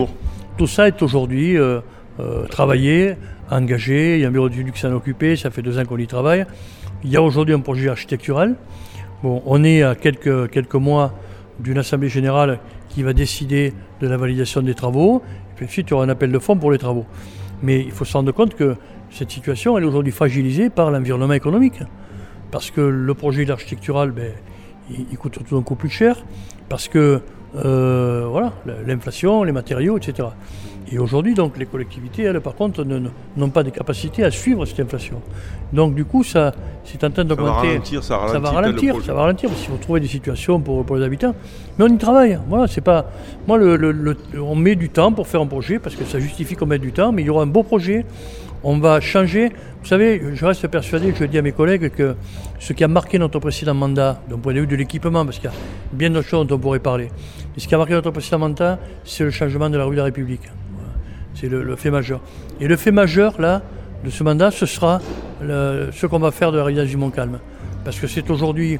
tout 0.57 0.67
ça 0.69 0.87
est 0.87 1.03
aujourd'hui 1.03 1.59
euh, 1.59 1.81
euh, 2.21 2.47
travaillé, 2.47 3.17
engagé. 3.51 4.17
Il 4.17 4.21
y 4.21 4.25
a 4.25 4.29
un 4.29 4.31
bureau 4.31 4.49
du 4.49 4.63
luxe 4.63 4.85
à 4.85 4.89
en 4.89 4.93
occuper, 4.93 5.35
ça 5.37 5.51
fait 5.51 5.63
deux 5.63 5.79
ans 5.79 5.85
qu'on 5.85 5.99
y 5.99 6.07
travaille. 6.07 6.47
Il 7.03 7.11
y 7.11 7.17
a 7.17 7.23
aujourd'hui 7.23 7.55
un 7.55 7.61
projet 7.61 7.89
architectural. 7.89 8.55
Bon, 9.23 9.43
on 9.47 9.65
est 9.65 9.83
à 9.83 9.95
quelques, 9.95 10.51
quelques 10.51 10.75
mois 10.75 11.13
d'une 11.61 11.79
assemblée 11.79 12.09
générale 12.09 12.61
qui 12.89 13.03
va 13.03 13.13
décider 13.13 13.73
de 14.01 14.09
la 14.09 14.17
validation 14.17 14.63
des 14.63 14.75
travaux. 14.75 15.23
Et 15.53 15.57
puis 15.57 15.67
ensuite, 15.67 15.89
il 15.89 15.91
y 15.91 15.95
aura 15.95 16.05
un 16.05 16.09
appel 16.09 16.33
de 16.33 16.39
fonds 16.39 16.57
pour 16.57 16.73
les 16.73 16.79
travaux. 16.79 17.07
Mais 17.63 17.81
il 17.81 17.93
faut 17.93 18.05
se 18.05 18.13
rendre 18.13 18.33
compte 18.33 18.55
que 18.55 18.77
cette 19.11 19.31
situation, 19.31 19.79
est 19.79 19.85
aujourd'hui 19.85 20.13
fragilisée 20.13 20.71
par 20.71 20.91
l'environnement 20.91 21.33
économique. 21.33 21.81
Parce 22.51 22.71
que 22.71 22.81
le 22.81 23.15
projet 23.15 23.49
architectural, 23.51 24.11
ben, 24.11 24.33
il, 24.91 25.07
il 25.11 25.19
coûte 25.19 25.39
tout 25.47 25.57
d'un 25.57 25.63
coup 25.63 25.77
plus 25.77 25.89
cher. 25.89 26.25
Parce 26.69 26.89
que, 26.89 27.21
euh, 27.57 28.27
voilà, 28.29 28.53
l'inflation, 28.87 29.45
les 29.45 29.53
matériaux, 29.53 29.97
etc. 29.97 30.29
Et 30.93 30.99
aujourd'hui, 30.99 31.35
donc, 31.35 31.57
les 31.59 31.67
collectivités, 31.67 32.23
elles, 32.25 32.41
par 32.41 32.55
contre, 32.55 32.85
n'ont 32.85 33.49
pas 33.51 33.63
de 33.63 33.71
capacité 33.71 34.23
à 34.23 34.31
suivre 34.31 34.67
cette 34.67 34.81
inflation. 34.81 35.21
Donc, 35.73 35.95
du 35.95 36.05
coup, 36.05 36.23
ça, 36.23 36.53
c'est 36.85 37.03
en 37.05 37.11
train 37.11 37.23
Ça 37.23 37.23
va 37.23 37.35
d'augmenter. 37.35 37.69
ralentir, 37.69 38.05
ça 38.05 38.17
ralentit. 38.19 38.33
Ça 38.35 38.39
va 38.41 38.51
ralentir, 38.51 38.95
ça 39.05 39.15
va 39.15 39.21
ralentir, 39.23 39.49
parce 39.49 39.63
qu'il 39.63 39.71
faut 39.71 39.79
trouver 39.79 40.01
des 40.01 40.09
situations 40.09 40.61
pour, 40.61 40.85
pour 40.85 40.97
les 40.97 41.05
habitants. 41.05 41.35
Mais 41.79 41.85
on 41.87 41.89
y 41.89 41.97
travaille. 41.99 42.39
Voilà, 42.49 42.67
c'est 42.67 42.83
pas. 42.83 43.07
Moi, 43.49 43.57
le, 43.59 43.77
le- 43.77 43.93
le- 43.93 44.17
on 44.43 44.55
met 44.55 44.75
du 44.77 44.91
temps 44.91 45.11
pour 45.13 45.27
faire 45.27 45.41
un 45.41 45.47
projet, 45.47 45.79
parce 45.79 45.97
que 45.97 46.05
ça 46.05 46.19
justifie 46.21 46.55
qu'on 46.55 46.67
mette 46.67 46.83
du 46.83 46.93
temps, 46.93 47.13
mais 47.13 47.23
il 47.23 47.27
y 47.27 47.31
aura 47.31 47.43
un 47.43 47.47
beau 47.47 47.63
projet 47.63 48.05
on 48.67 48.79
va 48.79 48.99
changer. 48.99 49.51
Vous 49.83 49.87
savez, 49.89 50.23
je 50.33 50.47
reste 50.47 50.67
persuadé, 50.69 51.13
je 51.15 51.25
dis 51.27 51.37
à 51.37 51.43
mes 51.43 51.53
collègues, 51.53 51.91
que 51.91 52.17
ce 52.59 52.73
qui 52.73 52.83
a 52.83 52.89
marqué 52.89 53.19
notre 53.19 53.39
précédent 53.39 53.75
mandat, 53.75 54.23
d'un 54.27 54.39
point 54.39 54.55
de 54.55 54.61
vue 54.61 54.67
de 54.67 54.75
l'équipement, 54.75 55.23
parce 55.27 55.39
qu'il 55.39 55.51
y 55.51 55.53
a 55.53 55.57
bien 55.93 56.09
d'autres 56.09 56.29
choses 56.29 56.47
dont 56.47 56.55
on 56.55 56.59
pourrait 56.59 56.79
parler, 56.79 57.11
mais 57.55 57.61
ce 57.63 57.69
qui 57.69 57.75
a 57.75 57.79
marqué 57.79 57.93
notre 57.93 58.11
précédent 58.11 58.39
mandat, 58.39 58.79
c'est 59.05 59.23
le 59.25 59.31
changement 59.31 59.69
de 59.69 59.77
la 59.77 59.85
rue 59.85 59.91
de 59.93 59.99
la 59.99 60.05
République. 60.05 60.49
C'est 61.45 61.51
le, 61.51 61.77
fait 61.77 61.91
majeur. 61.91 62.21
Et 62.59 62.67
le 62.67 62.77
fait 62.77 62.91
majeur, 62.91 63.39
là, 63.39 63.61
de 64.03 64.09
ce 64.09 64.25
mandat, 64.25 64.51
ce 64.51 64.65
sera 64.65 65.01
ce 65.43 66.07
qu'on 66.07 66.19
va 66.19 66.31
faire 66.31 66.53
de 66.53 66.57
la 66.57 66.65
résidence 66.65 66.89
du 66.89 66.97
Mont-Calme. 66.97 67.39
Parce 67.85 68.01
que 68.01 68.07
c'est 68.07 68.31
aujourd'hui 68.31 68.79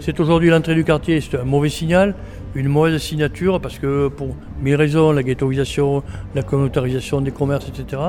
c'est 0.00 0.18
aujourd'hui 0.18 0.50
l'entrée 0.50 0.74
du 0.74 0.82
quartier, 0.82 1.20
c'est 1.20 1.38
un 1.38 1.44
mauvais 1.44 1.68
signal, 1.68 2.16
une 2.56 2.66
mauvaise 2.66 3.00
signature, 3.00 3.60
parce 3.60 3.78
que 3.78 4.08
pour 4.08 4.34
mes 4.60 4.74
raisons, 4.74 5.12
la 5.12 5.22
ghettoisation, 5.22 6.02
la 6.34 6.42
communautarisation 6.42 7.20
des 7.20 7.30
commerces, 7.30 7.68
etc. 7.68 8.02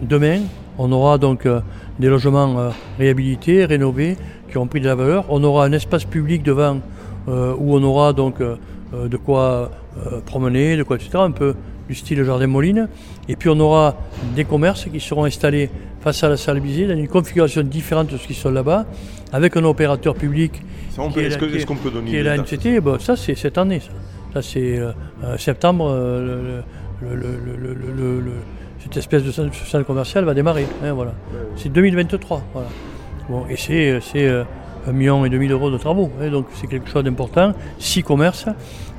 Demain, 0.00 0.42
on 0.78 0.92
aura 0.92 1.18
donc 1.18 1.46
euh, 1.46 1.60
des 1.98 2.08
logements 2.08 2.56
euh, 2.56 2.70
réhabilités, 3.00 3.64
rénovés, 3.64 4.16
qui 4.48 4.58
ont 4.58 4.68
pris 4.68 4.80
de 4.80 4.86
la 4.86 4.94
valeur. 4.94 5.24
On 5.28 5.42
aura 5.42 5.64
un 5.64 5.72
espace 5.72 6.04
public 6.04 6.44
devant 6.44 6.78
euh, 7.26 7.52
où 7.58 7.74
on 7.74 7.82
aura 7.82 8.12
donc 8.12 8.40
de 8.40 9.16
quoi 9.16 9.72
promener, 10.26 10.76
de 10.76 10.84
quoi 10.84 10.96
etc. 10.96 11.10
Un 11.14 11.30
peu 11.32 11.54
du 11.90 11.96
style 11.96 12.22
Jardin 12.24 12.46
Moline. 12.46 12.88
Et 13.28 13.34
puis 13.34 13.48
on 13.48 13.58
aura 13.58 13.96
des 14.36 14.44
commerces 14.44 14.84
qui 14.84 15.00
seront 15.00 15.24
installés 15.24 15.68
face 16.00 16.22
à 16.22 16.28
la 16.28 16.36
salle 16.36 16.60
Bizet 16.60 16.86
dans 16.86 16.96
une 16.96 17.08
configuration 17.08 17.62
différente 17.62 18.12
de 18.12 18.16
ce 18.16 18.26
qui 18.26 18.34
sont 18.34 18.50
là-bas, 18.50 18.86
avec 19.32 19.56
un 19.56 19.64
opérateur 19.64 20.14
public. 20.14 20.62
Est-ce 20.90 21.66
qu'on 21.66 21.76
peut 21.76 21.90
donner 21.90 22.10
qui 22.10 22.16
est 22.16 22.22
la 22.22 22.38
NCT 22.38 22.80
bon, 22.80 22.98
Ça, 23.00 23.16
c'est 23.16 23.34
cette 23.34 23.58
année. 23.58 23.80
Ça, 23.80 23.90
ça 24.34 24.42
c'est 24.42 24.78
euh, 24.78 24.92
euh, 25.24 25.36
septembre. 25.36 25.90
Euh, 25.90 26.62
le, 27.02 28.22
cette 28.78 28.96
espèce 28.96 29.24
de 29.24 29.32
salle 29.32 29.84
commerciale 29.84 30.24
va 30.24 30.32
démarrer. 30.32 30.66
Hein, 30.84 30.92
voilà. 30.92 31.12
C'est 31.56 31.70
2023. 31.70 32.42
Voilà. 32.52 32.68
Bon, 33.28 33.46
et 33.48 33.56
c'est 33.56 34.00
un 34.86 34.92
million 34.92 35.24
et 35.24 35.28
demi 35.28 35.48
d'euros 35.48 35.70
de 35.70 35.78
travaux. 35.78 36.10
Hein, 36.20 36.30
donc 36.30 36.46
c'est 36.54 36.66
quelque 36.66 36.88
chose 36.88 37.04
d'important. 37.04 37.52
Six 37.78 38.02
commerces 38.02 38.46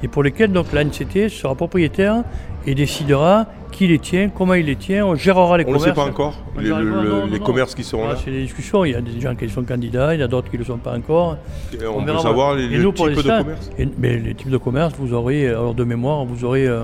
et 0.04 0.08
pour 0.08 0.24
lesquels 0.24 0.52
donc 0.52 0.74
l'ANCT 0.74 1.30
sera 1.30 1.56
propriétaire 1.56 2.24
et 2.66 2.76
décidera 2.76 3.48
qui 3.72 3.88
les 3.88 4.00
tient, 4.00 4.30
comment 4.30 4.54
il 4.54 4.66
les 4.66 4.76
tient, 4.76 5.06
on 5.06 5.16
gérera 5.16 5.58
les 5.58 5.64
commerces. 5.64 5.84
On 5.84 5.90
ne 5.90 5.94
sait 5.94 5.96
pas 5.96 6.06
encore, 6.06 6.36
les, 6.60 7.40
commerces 7.40 7.74
qui 7.74 7.84
seront 7.84 8.08
là 8.08 8.16
C'est 8.24 8.32
des 8.32 8.42
discussions, 8.42 8.84
il 8.84 8.92
y 8.92 8.96
a 8.96 9.02
des 9.02 9.20
gens 9.20 9.34
qui 9.36 9.50
sont 9.50 9.64
candidats, 9.64 10.14
il 10.14 10.20
y 10.20 10.24
en 10.24 10.26
a 10.26 10.28
d'autres 10.28 10.50
qui 10.50 10.58
ne 10.58 10.62
le 10.62 10.66
sont 10.66 10.78
pas 10.78 10.96
encore. 10.96 11.38
on, 11.74 12.04
peut 12.04 12.18
savoir 12.18 12.56
les, 12.56 12.68
types 12.68 12.82
de 12.82 13.22
commerce 13.22 13.72
mais 13.98 14.18
Les 14.18 14.36
types 14.36 14.50
de 14.50 14.58
commerce, 14.58 14.94
vous 15.00 15.14
aurez, 15.14 15.48
alors 15.48 15.74
de 15.74 15.84
mémoire, 15.84 16.26
vous 16.26 16.44
aurez 16.44 16.68
euh, 16.68 16.82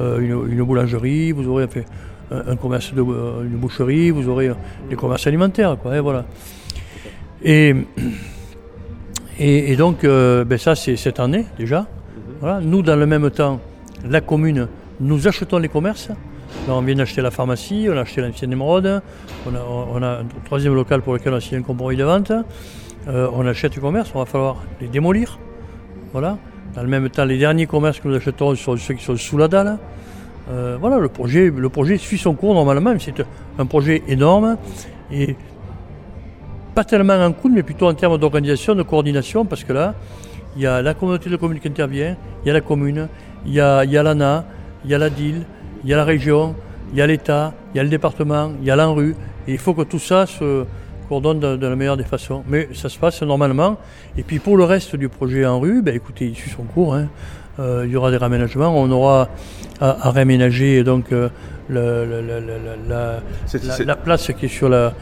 euh, 0.00 0.20
une, 0.20 0.62
boulangerie, 0.62 1.32
vous 1.32 1.48
aurez 1.48 1.66
fait, 1.66 1.86
un, 2.30 2.56
commerce 2.56 2.92
de 2.92 3.00
euh, 3.00 3.42
une 3.44 3.56
boucherie, 3.56 4.10
vous 4.10 4.28
aurez 4.28 4.50
des 4.90 4.96
commerces 4.96 5.26
alimentaires, 5.26 5.76
quoi, 5.80 5.96
et 5.96 6.00
voilà. 6.00 6.24
Et, 7.42 7.74
et, 9.38 9.76
donc, 9.76 10.02
ben 10.02 10.58
ça 10.58 10.74
c'est 10.74 10.96
cette 10.96 11.20
année 11.20 11.46
déjà. 11.58 11.86
Voilà. 12.40 12.60
Nous, 12.60 12.82
dans 12.82 12.96
le 12.96 13.06
même 13.06 13.30
temps, 13.30 13.60
la 14.04 14.20
commune 14.20 14.68
nous 15.00 15.28
achetons 15.28 15.58
les 15.58 15.68
commerces. 15.68 16.10
on 16.68 16.80
vient 16.82 16.96
d'acheter 16.96 17.22
la 17.22 17.30
pharmacie, 17.30 17.88
on 17.90 17.96
a 17.96 18.00
acheté 18.00 18.20
l'ancienne 18.20 18.52
émeraude, 18.52 19.02
on 19.46 20.02
a, 20.02 20.06
un 20.06 20.24
troisième 20.44 20.74
local 20.74 21.02
pour 21.02 21.14
lequel 21.14 21.32
on 21.32 21.36
a 21.36 21.40
signé 21.40 21.58
un 21.58 21.62
compromis 21.62 21.96
de 21.96 22.04
vente. 22.04 22.32
Euh, 23.06 23.28
on 23.32 23.46
achète 23.46 23.74
les 23.74 23.80
commerces, 23.80 24.10
on 24.14 24.18
va 24.18 24.26
falloir 24.26 24.62
les 24.80 24.88
démolir. 24.88 25.38
Voilà. 26.12 26.36
Dans 26.74 26.82
le 26.82 26.88
même 26.88 27.08
temps, 27.08 27.24
les 27.24 27.38
derniers 27.38 27.66
commerces 27.66 28.00
que 28.00 28.08
nous 28.08 28.14
achetons 28.14 28.54
sont 28.54 28.76
ceux 28.76 28.94
qui 28.94 29.04
sont 29.04 29.16
sous 29.16 29.38
la 29.38 29.48
dalle. 29.48 29.78
Euh, 30.50 30.76
voilà, 30.80 30.98
le 30.98 31.08
projet, 31.08 31.52
le 31.54 31.68
projet 31.68 31.96
suit 31.96 32.18
son 32.18 32.34
cours 32.34 32.54
normalement, 32.54 32.94
c'est 32.98 33.22
un 33.58 33.66
projet 33.66 34.02
énorme 34.08 34.56
et 35.12 35.36
pas 36.78 36.84
tellement 36.84 37.14
en 37.14 37.32
coût, 37.32 37.48
mais 37.48 37.64
plutôt 37.64 37.88
en 37.88 37.94
termes 37.94 38.18
d'organisation, 38.18 38.76
de 38.76 38.84
coordination, 38.84 39.44
parce 39.44 39.64
que 39.64 39.72
là, 39.72 39.96
il 40.54 40.62
y 40.62 40.66
a 40.68 40.80
la 40.80 40.94
communauté 40.94 41.28
de 41.28 41.34
communes 41.34 41.58
qui 41.58 41.66
intervient, 41.66 42.14
il 42.44 42.46
y 42.46 42.50
a 42.52 42.54
la 42.54 42.60
commune, 42.60 43.08
il 43.46 43.52
y 43.52 43.60
a, 43.60 43.82
il 43.82 43.90
y 43.90 43.98
a 43.98 44.02
l'ANA, 44.04 44.44
il 44.84 44.90
y 44.92 44.94
a 44.94 44.98
la 44.98 45.10
DIL, 45.10 45.44
il 45.82 45.90
y 45.90 45.92
a 45.92 45.96
la 45.96 46.04
région, 46.04 46.54
il 46.92 46.98
y 47.00 47.02
a 47.02 47.06
l'État, 47.08 47.52
il 47.74 47.78
y 47.78 47.80
a 47.80 47.82
le 47.82 47.88
département, 47.88 48.52
il 48.60 48.64
y 48.64 48.70
a 48.70 48.76
l'ANRU. 48.76 49.16
Et 49.48 49.54
il 49.54 49.58
faut 49.58 49.74
que 49.74 49.82
tout 49.82 49.98
ça 49.98 50.26
se 50.26 50.66
coordonne 51.08 51.40
de, 51.40 51.66
la 51.66 51.74
meilleure 51.74 51.96
des 51.96 52.04
façons. 52.04 52.44
Mais 52.46 52.68
ça 52.74 52.88
se 52.88 52.96
passe 52.96 53.22
normalement. 53.22 53.76
Et 54.16 54.22
puis 54.22 54.38
pour 54.38 54.56
le 54.56 54.62
reste 54.62 54.94
du 54.94 55.08
projet 55.08 55.44
ANRU, 55.44 55.82
ben 55.82 55.96
écoutez, 55.96 56.26
il 56.26 56.36
suit 56.36 56.50
son 56.50 56.62
cours. 56.62 56.94
Hein. 56.94 57.08
Euh, 57.58 57.82
il 57.86 57.90
y 57.90 57.96
aura 57.96 58.12
des 58.12 58.18
raménagements. 58.18 58.72
On 58.72 58.88
aura 58.92 59.30
à, 59.80 60.12
réaménager 60.12 60.84
donc 60.84 61.10
euh, 61.10 61.28
la, 61.68 63.20
place 63.96 64.30
qui 64.38 64.46
est 64.46 64.48
sur 64.48 64.68
la 64.68 64.94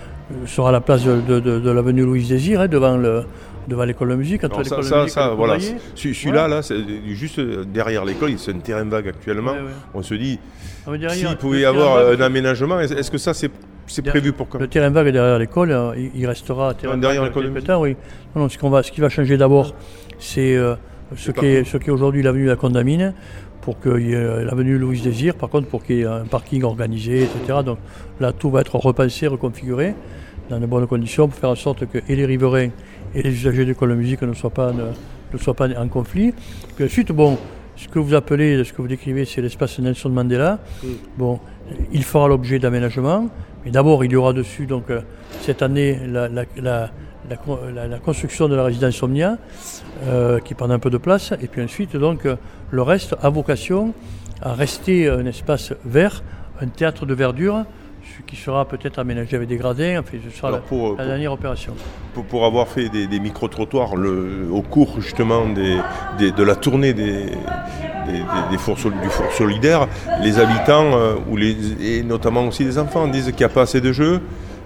sera 0.46 0.72
la 0.72 0.80
place 0.80 1.04
de, 1.04 1.70
l'avenue 1.70 2.04
Louise 2.04 2.28
Désir, 2.28 2.60
hein, 2.60 2.68
devant 2.68 2.96
le, 2.96 3.24
devant 3.68 3.84
l'école 3.84 4.10
de 4.10 4.14
musique. 4.16 4.42
ça, 4.82 5.08
ça, 5.08 5.28
voilà. 5.30 5.58
Celui-là, 5.94 6.48
là, 6.48 6.62
c'est 6.62 6.76
juste 7.06 7.40
derrière 7.40 8.04
l'école, 8.04 8.32
c'est 8.38 8.52
un 8.52 8.58
terrain 8.58 8.84
vague 8.84 9.08
actuellement. 9.08 9.54
On 9.94 10.02
se 10.02 10.14
dit, 10.14 10.38
ah, 10.86 10.90
s'il 11.10 11.36
pouvait 11.36 11.60
y 11.60 11.64
avoir 11.64 12.08
un 12.08 12.20
aménagement, 12.20 12.80
est-ce 12.80 13.10
que 13.10 13.18
ça, 13.18 13.34
c'est 13.34 13.50
c'est 13.86 14.02
prévu 14.02 14.32
pour 14.32 14.48
quand 14.48 14.58
Le 14.58 14.68
terrain 14.68 14.90
vague 14.90 15.08
derrière 15.08 15.38
l'école, 15.38 15.70
euh, 15.70 16.08
il, 16.14 16.26
restera 16.26 16.74
terrain 16.74 16.96
derrière 16.96 17.24
l'école. 17.24 17.52
oui. 17.78 17.96
Non, 18.34 18.48
ce, 18.48 18.58
qu'on 18.58 18.70
va, 18.70 18.82
ce 18.82 18.90
qui 18.90 19.00
va 19.00 19.08
changer 19.08 19.36
d'abord, 19.36 19.74
c'est 20.18 20.56
euh, 20.56 20.74
ce, 21.14 21.30
qui 21.30 21.46
est, 21.46 21.64
ce 21.64 21.76
qui 21.76 21.88
est 21.88 21.92
aujourd'hui 21.92 22.22
l'avenue 22.22 22.44
de 22.44 22.50
la 22.50 22.56
Condamine, 22.56 23.14
pour 23.60 23.80
qu'il 23.80 24.08
y 24.08 24.12
ait 24.12 24.16
euh, 24.16 24.44
l'avenue 24.44 24.78
Louise 24.78 25.02
Désir, 25.02 25.34
par 25.34 25.48
contre, 25.48 25.68
pour 25.68 25.82
qu'il 25.82 25.96
y 25.96 26.00
ait 26.02 26.06
un 26.06 26.24
parking 26.24 26.62
organisé, 26.62 27.24
etc. 27.24 27.60
Donc 27.64 27.78
là, 28.20 28.32
tout 28.32 28.50
va 28.50 28.60
être 28.60 28.76
repensé, 28.76 29.26
reconfiguré 29.26 29.94
dans 30.48 30.60
de 30.60 30.66
bonnes 30.66 30.86
conditions 30.86 31.26
pour 31.28 31.38
faire 31.38 31.50
en 31.50 31.56
sorte 31.56 31.86
que 31.86 31.98
et 32.08 32.14
les 32.14 32.26
riverains 32.26 32.70
et 33.14 33.22
les 33.22 33.30
usagers 33.30 33.64
de 33.64 33.70
l'école 33.70 33.90
de 33.90 33.94
musique 33.96 34.22
ne 34.22 34.34
soient 34.34 34.50
pas, 34.50 34.72
ne, 34.72 35.38
soient 35.38 35.54
pas 35.54 35.68
en 35.78 35.88
conflit. 35.88 36.32
Puis 36.76 36.84
ensuite, 36.84 37.10
bon, 37.10 37.38
ce 37.74 37.88
que 37.88 37.98
vous 37.98 38.14
appelez, 38.14 38.62
ce 38.62 38.72
que 38.72 38.82
vous 38.82 38.88
décrivez, 38.88 39.24
c'est 39.24 39.42
l'espace 39.42 39.78
Nelson 39.78 40.10
Mandela. 40.10 40.60
Mm. 40.82 40.86
Bon, 41.18 41.40
il 41.92 42.04
fera 42.04 42.28
l'objet 42.28 42.58
d'aménagement. 42.58 43.28
Mais 43.64 43.72
d'abord, 43.72 44.04
il 44.04 44.12
y 44.12 44.16
aura 44.16 44.32
dessus, 44.32 44.66
donc, 44.66 44.90
euh, 44.90 45.00
cette 45.40 45.60
année, 45.60 45.98
la, 46.06 46.28
la, 46.28 46.44
la, 46.56 46.90
construction 48.04 48.48
de 48.48 48.54
la 48.54 48.64
résidence 48.64 49.02
Omnia, 49.02 49.38
euh, 50.04 50.38
qui 50.40 50.54
prend 50.54 50.70
un 50.70 50.78
peu 50.78 50.90
de 50.90 50.98
place. 50.98 51.32
Et 51.40 51.48
puis 51.48 51.62
ensuite, 51.62 51.96
donc, 51.96 52.26
le 52.70 52.82
reste 52.82 53.16
a 53.22 53.28
vocation 53.28 53.94
à 54.42 54.52
rester 54.52 55.08
un 55.08 55.26
espace 55.26 55.72
vert, 55.84 56.22
un 56.60 56.68
théâtre 56.68 57.06
de 57.06 57.14
verdure, 57.14 57.64
qui 58.26 58.36
sera 58.36 58.66
peut-être 58.66 58.98
aménagé 58.98 59.36
avec 59.36 59.48
des 59.48 59.56
gradins. 59.56 60.00
Enfin, 60.00 60.18
ce 60.24 60.36
sera 60.36 60.50
la, 60.50 61.06
dernière 61.06 61.32
opération. 61.32 61.74
Pour, 62.28 62.44
avoir 62.44 62.68
fait 62.68 62.88
des, 62.88 63.20
micro-trottoirs 63.20 63.92
au 63.94 64.62
cours 64.62 65.00
justement 65.00 65.46
des, 65.48 66.32
de 66.32 66.42
la 66.42 66.56
tournée 66.56 66.94
des, 66.94 67.26
du 68.50 68.58
four 68.58 68.78
solidaire, 69.32 69.88
les 70.22 70.38
habitants, 70.38 70.92
euh, 70.94 71.14
ou 71.30 71.36
les, 71.36 71.56
et 71.82 72.02
notamment 72.02 72.46
aussi 72.46 72.64
les 72.64 72.78
enfants, 72.78 73.08
disent 73.08 73.26
qu'il 73.26 73.38
n'y 73.38 73.44
a 73.44 73.48
pas 73.48 73.62
assez 73.62 73.80
de 73.80 73.92
jeux. 73.92 74.20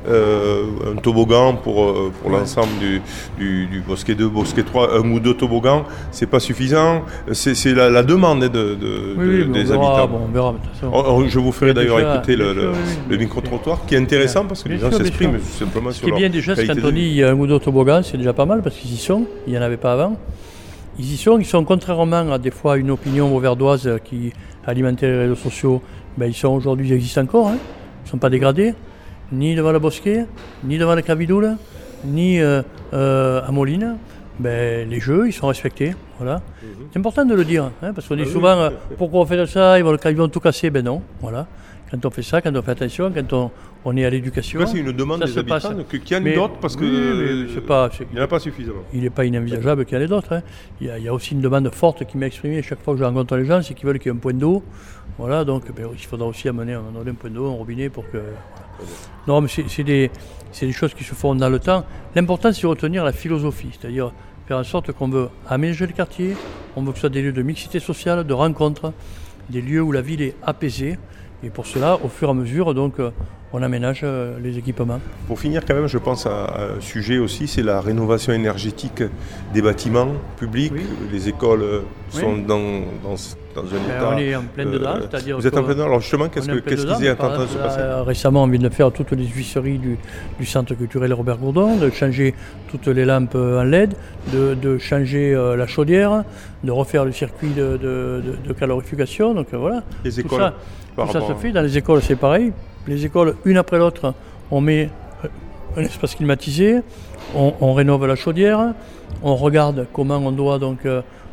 Euh, 0.09 0.65
un 0.95 0.97
toboggan 0.97 1.57
pour, 1.57 1.85
euh, 1.85 2.11
pour 2.23 2.31
l'ensemble 2.31 2.71
du, 2.79 3.67
du, 3.67 3.81
bosquet 3.87 4.15
2, 4.15 4.29
bosquet 4.29 4.63
3, 4.63 4.99
un 4.99 5.11
ou 5.11 5.21
deux 5.21 5.35
toboggans, 5.35 5.85
c'est 6.11 6.27
pas 6.27 6.41
suffisant. 6.41 7.03
C'est 7.33 7.75
la, 7.75 7.91
la, 7.91 8.03
demande 8.03 8.41
de, 8.41 9.45
des 9.45 9.73
habitants. 9.73 10.09
je 11.29 11.39
vous 11.39 11.53
ferai 11.53 11.75
d'ailleurs 11.75 12.01
écouter 12.01 12.35
le, 12.35 12.73
le, 13.11 13.17
micro-trottoir 13.19 13.85
qui 13.87 13.95
est 13.95 13.99
intéressant 13.99 14.47
parce 14.47 14.63
que 14.63 14.71
les 14.71 14.79
gens 14.79 14.91
s'expriment 14.91 15.39
simplement 15.39 15.91
sur 15.91 16.01
Ce 16.01 16.05
qui 16.07 16.11
est 16.11 16.17
bien 16.17 16.31
déjà, 16.31 16.57
c'est 16.57 16.67
quand 16.67 16.83
on 16.83 16.93
dit 16.93 17.01
il 17.01 17.17
y 17.17 17.23
a 17.23 17.31
un 17.31 17.35
ou 17.35 17.47
deux 17.47 17.59
toboggans, 17.59 18.03
c'est 18.03 18.17
déjà 18.17 18.33
pas 18.33 18.47
mal 18.47 18.63
parce 18.63 18.77
qu'ils 18.77 18.95
y 18.95 18.99
sont, 18.99 19.27
il 19.47 19.53
n'y 19.53 19.59
en 19.59 19.63
avait 19.63 19.77
pas 19.77 19.93
avant. 19.93 20.17
Ils 20.99 21.13
y 21.13 21.17
sont, 21.19 21.39
ils 21.39 21.45
sont 21.45 21.65
contrairement 21.65 22.33
à 22.33 22.39
des 22.39 22.51
fois 22.51 22.79
une 22.79 22.91
opinion 22.91 23.37
auverdoise 23.37 23.99
qui 24.05 24.33
alimentait 24.67 25.09
les 25.09 25.19
réseaux 25.19 25.35
sociaux, 25.35 25.83
ben, 26.17 26.25
ils 26.25 26.35
sont 26.35 26.49
aujourd'hui, 26.49 26.89
ils 26.89 26.95
existent 26.95 27.21
encore, 27.21 27.49
hein. 27.49 27.59
ils 27.59 28.07
ne 28.07 28.11
sont 28.13 28.19
pas 28.19 28.31
dégradés 28.31 28.73
ni 29.33 29.55
devant 29.55 29.73
le 29.73 29.79
bosquet, 29.79 30.27
ni 30.65 30.79
devant 30.79 30.95
la 30.95 31.03
Cavidoule, 31.03 31.57
ni 32.05 32.41
euh, 32.41 32.63
euh, 32.93 33.43
à 33.47 33.51
Moline, 33.51 33.97
ben, 34.39 34.89
les 34.89 35.01
jeux, 35.01 35.29
ils 35.29 35.33
sont 35.33 35.49
respectés. 35.49 35.95
Voilà. 36.19 36.37
Mhm. 36.63 36.69
C'est 36.93 36.99
important 36.99 37.25
de 37.25 37.35
le 37.35 37.45
dire, 37.45 37.71
hein, 37.83 37.93
parce 37.95 38.09
qu'on 38.09 38.17
dit 38.17 38.25
ah 38.27 38.31
souvent 38.31 38.59
euh, 38.59 38.71
pourquoi 38.97 39.21
on 39.21 39.27
fait 39.27 39.47
ça, 39.47 39.79
ils 39.79 39.85
vont, 39.85 39.97
ils 39.97 40.17
vont 40.17 40.29
tout 40.29 40.41
casser. 40.41 40.71
Ben 40.71 40.85
non, 40.85 41.03
voilà. 41.21 41.47
Quand 41.91 42.05
on 42.07 42.11
fait 42.11 42.23
ça, 42.23 42.41
quand 42.41 42.55
on 42.55 42.63
fait 42.63 42.71
attention, 42.71 43.13
quand 43.13 43.33
on, 43.33 43.51
on 43.85 43.97
est 43.97 44.05
à 44.05 44.11
l'éducation. 44.11 44.61
C'est 44.67 44.79
une 44.79 44.93
demande 44.93 45.25
des 45.25 45.39
habitants 45.39 45.75
qu'il 45.89 46.11
y 46.11 46.17
en 46.17 46.25
ait 46.25 46.35
d'autres 46.35 46.59
parce 46.61 46.77
que 46.77 46.85
il 46.85 48.15
n'y 48.15 48.21
en 48.21 48.25
a 48.25 48.27
pas 48.27 48.39
suffisamment. 48.39 48.83
Il 48.93 49.03
n'est 49.03 49.11
pas 49.11 49.25
inenvisageable 49.25 49.85
qu'il 49.85 49.97
y 49.97 50.01
en 50.01 50.05
ait 50.05 50.09
d'autres. 50.09 50.35
Hein. 50.35 50.43
Il, 50.81 50.89
y 50.89 51.09
a 51.09 51.15
aussi 51.15 51.35
une 51.35 51.41
demande 51.41 51.73
forte 51.73 52.05
qui 52.05 52.19
m'est 52.19 52.27
exprimée 52.27 52.63
chaque 52.63 52.83
fois 52.83 52.95
que 52.95 53.01
je 53.01 53.05
rencontre 53.05 53.37
les 53.37 53.45
gens, 53.45 53.63
c'est 53.63 53.75
qu'ils 53.75 53.87
veulent 53.87 53.99
qu'il 53.99 54.11
y 54.11 54.15
ait 54.15 54.17
un 54.17 54.21
point 54.21 54.35
d'eau. 54.35 54.63
Voilà, 55.19 55.45
donc 55.45 55.65
ben, 55.75 55.89
il 55.93 56.05
faudra 56.05 56.27
aussi 56.27 56.49
amener 56.49 56.75
un, 56.75 56.83
un 57.07 57.15
point 57.15 57.31
d'eau, 57.31 57.47
un 57.47 57.55
robinet 57.55 57.89
pour 57.89 58.09
que. 58.11 58.19
Non, 59.27 59.41
mais 59.41 59.49
c'est 59.49 59.85
des, 59.85 60.11
des, 60.61 60.73
choses 60.73 60.95
qui 60.95 61.05
se 61.05 61.15
font 61.15 61.35
dans 61.35 61.51
le 61.51 61.59
temps. 61.59 61.85
L'important, 62.15 62.53
c'est 62.53 62.63
de 62.63 62.67
retenir 62.67 63.05
la 63.05 63.13
philosophie, 63.13 63.69
c'est-à-dire 63.79 64.13
faire 64.47 64.57
en 64.57 64.65
sorte 64.65 64.93
qu'on 64.93 65.09
veut 65.09 65.29
aménager 65.49 65.87
le 65.87 65.93
quartier, 65.93 66.35
on 66.77 66.83
veut 66.83 66.93
que 66.93 66.97
ce 66.97 67.01
soit 67.01 67.11
des 67.11 67.23
lieux 67.23 67.33
de 67.33 67.43
mixité 67.43 67.79
sociale, 67.79 68.27
de 68.27 68.33
rencontre, 68.33 68.93
des 69.51 69.61
lieux 69.61 69.83
où 69.83 69.93
la 69.93 70.01
ville 70.01 70.23
est 70.23 70.35
apaisée, 70.43 70.99
Et 71.43 71.51
pour 71.51 71.67
cela, 71.67 71.99
au 72.03 72.09
fur 72.09 72.29
et 72.29 72.31
à 72.31 72.35
mesure, 72.35 72.75
donc, 72.75 72.99
on 73.53 73.63
aménage 73.63 74.05
les 74.43 74.59
équipements. 74.59 75.01
Pour 75.27 75.41
finir, 75.41 75.65
quand 75.67 75.75
même, 75.75 75.87
je 75.87 75.99
pense 75.99 76.27
à 76.27 76.77
un 76.77 76.81
sujet 76.81 77.19
aussi, 77.19 77.49
c'est 77.49 77.63
la 77.63 77.81
rénovation 77.81 78.33
énergétique 78.33 79.03
des 79.53 79.63
bâtiments 79.63 80.13
publics. 80.39 80.73
Les 81.13 81.29
écoles 81.29 81.83
sont 82.11 82.37
dans, 82.39 82.81
dans 83.03 83.17
dans 83.55 83.63
un 83.63 83.71
ben, 83.71 83.97
état. 83.97 84.11
On 84.15 84.19
est 84.19 84.37
en 84.37 84.43
pleine 84.43 84.71
dedans, 84.71 84.95
euh, 84.97 85.01
c'est-à-dire. 85.03 85.39
Vous 85.39 85.47
êtes 85.47 85.57
en 85.57 85.63
pleine 85.63 85.77
dedans. 85.77 85.87
Alors 85.87 86.01
justement, 86.01 86.29
qu'est-ce 86.29 86.51
qui 86.51 87.05
est 87.07 87.11
en 87.11 87.17
train 87.17 87.45
de 87.45 87.47
se 87.47 87.59
passer 87.59 87.81
Récemment, 88.07 88.45
on 88.45 88.47
vient 88.47 88.61
de 88.61 88.69
faire 88.69 88.93
toutes 88.93 89.13
les 89.13 89.27
huisseries 89.27 89.79
du, 89.79 89.99
du, 90.39 90.47
centre 90.47 90.75
culturel 90.75 91.13
Robert 91.13 91.39
Gourdon, 91.39 91.77
de 91.77 91.91
changer 91.91 92.35
toutes 92.69 92.87
les 92.89 93.05
lampes 93.05 93.35
en 93.35 93.63
LED, 93.63 93.95
de, 94.33 94.55
de 94.55 94.79
changer 94.79 95.35
euh, 95.35 95.57
la 95.57 95.67
chaudière, 95.67 96.25
de 96.65 96.71
refaire 96.71 97.05
le 97.05 97.13
circuit 97.13 97.51
de, 97.51 97.77
de 97.77 98.53
calorification. 98.53 99.35
Donc 99.35 99.49
euh, 99.53 99.59
voilà. 99.59 99.83
Les 100.05 100.13
tout 100.13 100.21
écoles. 100.21 100.41
Ça, 100.41 100.55
tout 100.97 101.13
ça 101.13 101.21
se 101.21 101.35
fait. 101.35 101.53
Dans 101.53 101.63
les 101.63 101.77
écoles, 101.77 102.03
c'est 102.03 102.17
pareil. 102.17 102.53
Les 102.91 103.07
écoles, 103.07 103.37
une 103.45 103.57
après 103.57 103.79
l'autre, 103.79 104.15
on 104.51 104.61
met 104.61 104.91
un 105.77 105.83
espace 105.83 106.17
climatisé, 106.17 106.81
on, 107.37 107.73
rénove 107.73 108.05
la 108.05 108.17
chaudière, 108.17 108.75
on 109.23 109.37
regarde 109.37 109.87
comment 109.93 110.17
on 110.17 110.33
doit 110.33 110.59
donc. 110.59 110.81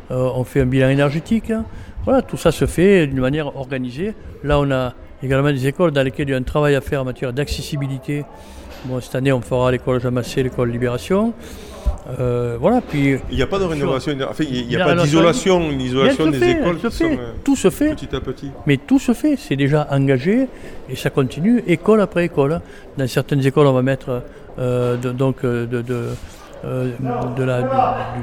on 0.08 0.44
fait 0.44 0.60
un 0.60 0.66
bilan 0.66 0.88
énergétique, 0.88 1.52
voilà, 2.04 2.22
tout 2.22 2.36
ça 2.36 2.52
se 2.52 2.64
fait 2.66 3.08
d'une 3.08 3.18
manière 3.18 3.56
organisée. 3.56 4.14
Là, 4.44 4.60
on 4.60 4.70
a 4.70 4.94
également 5.20 5.50
des 5.50 5.66
écoles 5.66 5.90
dans 5.90 6.04
lesquelles 6.04 6.28
il 6.28 6.30
y 6.30 6.34
a 6.34 6.38
un 6.38 6.42
travail 6.42 6.76
à 6.76 6.80
faire 6.80 7.02
en 7.02 7.04
matière 7.04 7.32
d'accessibilité. 7.32 8.24
Bon, 8.84 9.00
cette 9.00 9.16
année, 9.16 9.32
on 9.32 9.40
fera 9.40 9.72
l'école 9.72 10.00
Jamassé, 10.00 10.44
l'école 10.44 10.70
Libération. 10.70 11.34
Euh, 12.18 12.56
voilà, 12.58 12.80
puis, 12.80 13.16
il 13.30 13.36
n'y 13.36 13.42
a 13.42 13.46
pas 13.46 13.58
de 13.58 13.64
rénovation, 13.64 14.16
enfin, 14.28 14.44
il 14.50 14.66
n'y 14.66 14.76
a, 14.76 14.84
pas 14.84 14.94
d'isolation, 14.94 15.68
l'isolation 15.68 16.30
des 16.30 16.42
écoles. 16.42 16.78
Se 16.80 16.90
fait, 16.90 17.18
tout 17.44 17.56
se 17.56 17.70
fait. 17.70 17.94
Petit 17.94 18.16
à 18.16 18.20
petit. 18.20 18.50
Mais 18.66 18.76
tout 18.78 18.98
se 18.98 19.12
fait, 19.12 19.36
c'est 19.36 19.56
déjà 19.56 19.86
engagé 19.90 20.48
et 20.88 20.96
ça 20.96 21.10
continue, 21.10 21.62
école 21.66 22.00
après 22.00 22.24
école. 22.24 22.60
Dans 22.96 23.06
certaines 23.06 23.44
écoles, 23.44 23.66
on 23.66 23.72
va 23.72 23.82
mettre 23.82 24.22
euh, 24.58 24.96
donc 24.96 25.44
de, 25.44 25.66
de 25.66 26.06
euh, 26.64 26.90
de 27.36 27.44
la, 27.44 27.62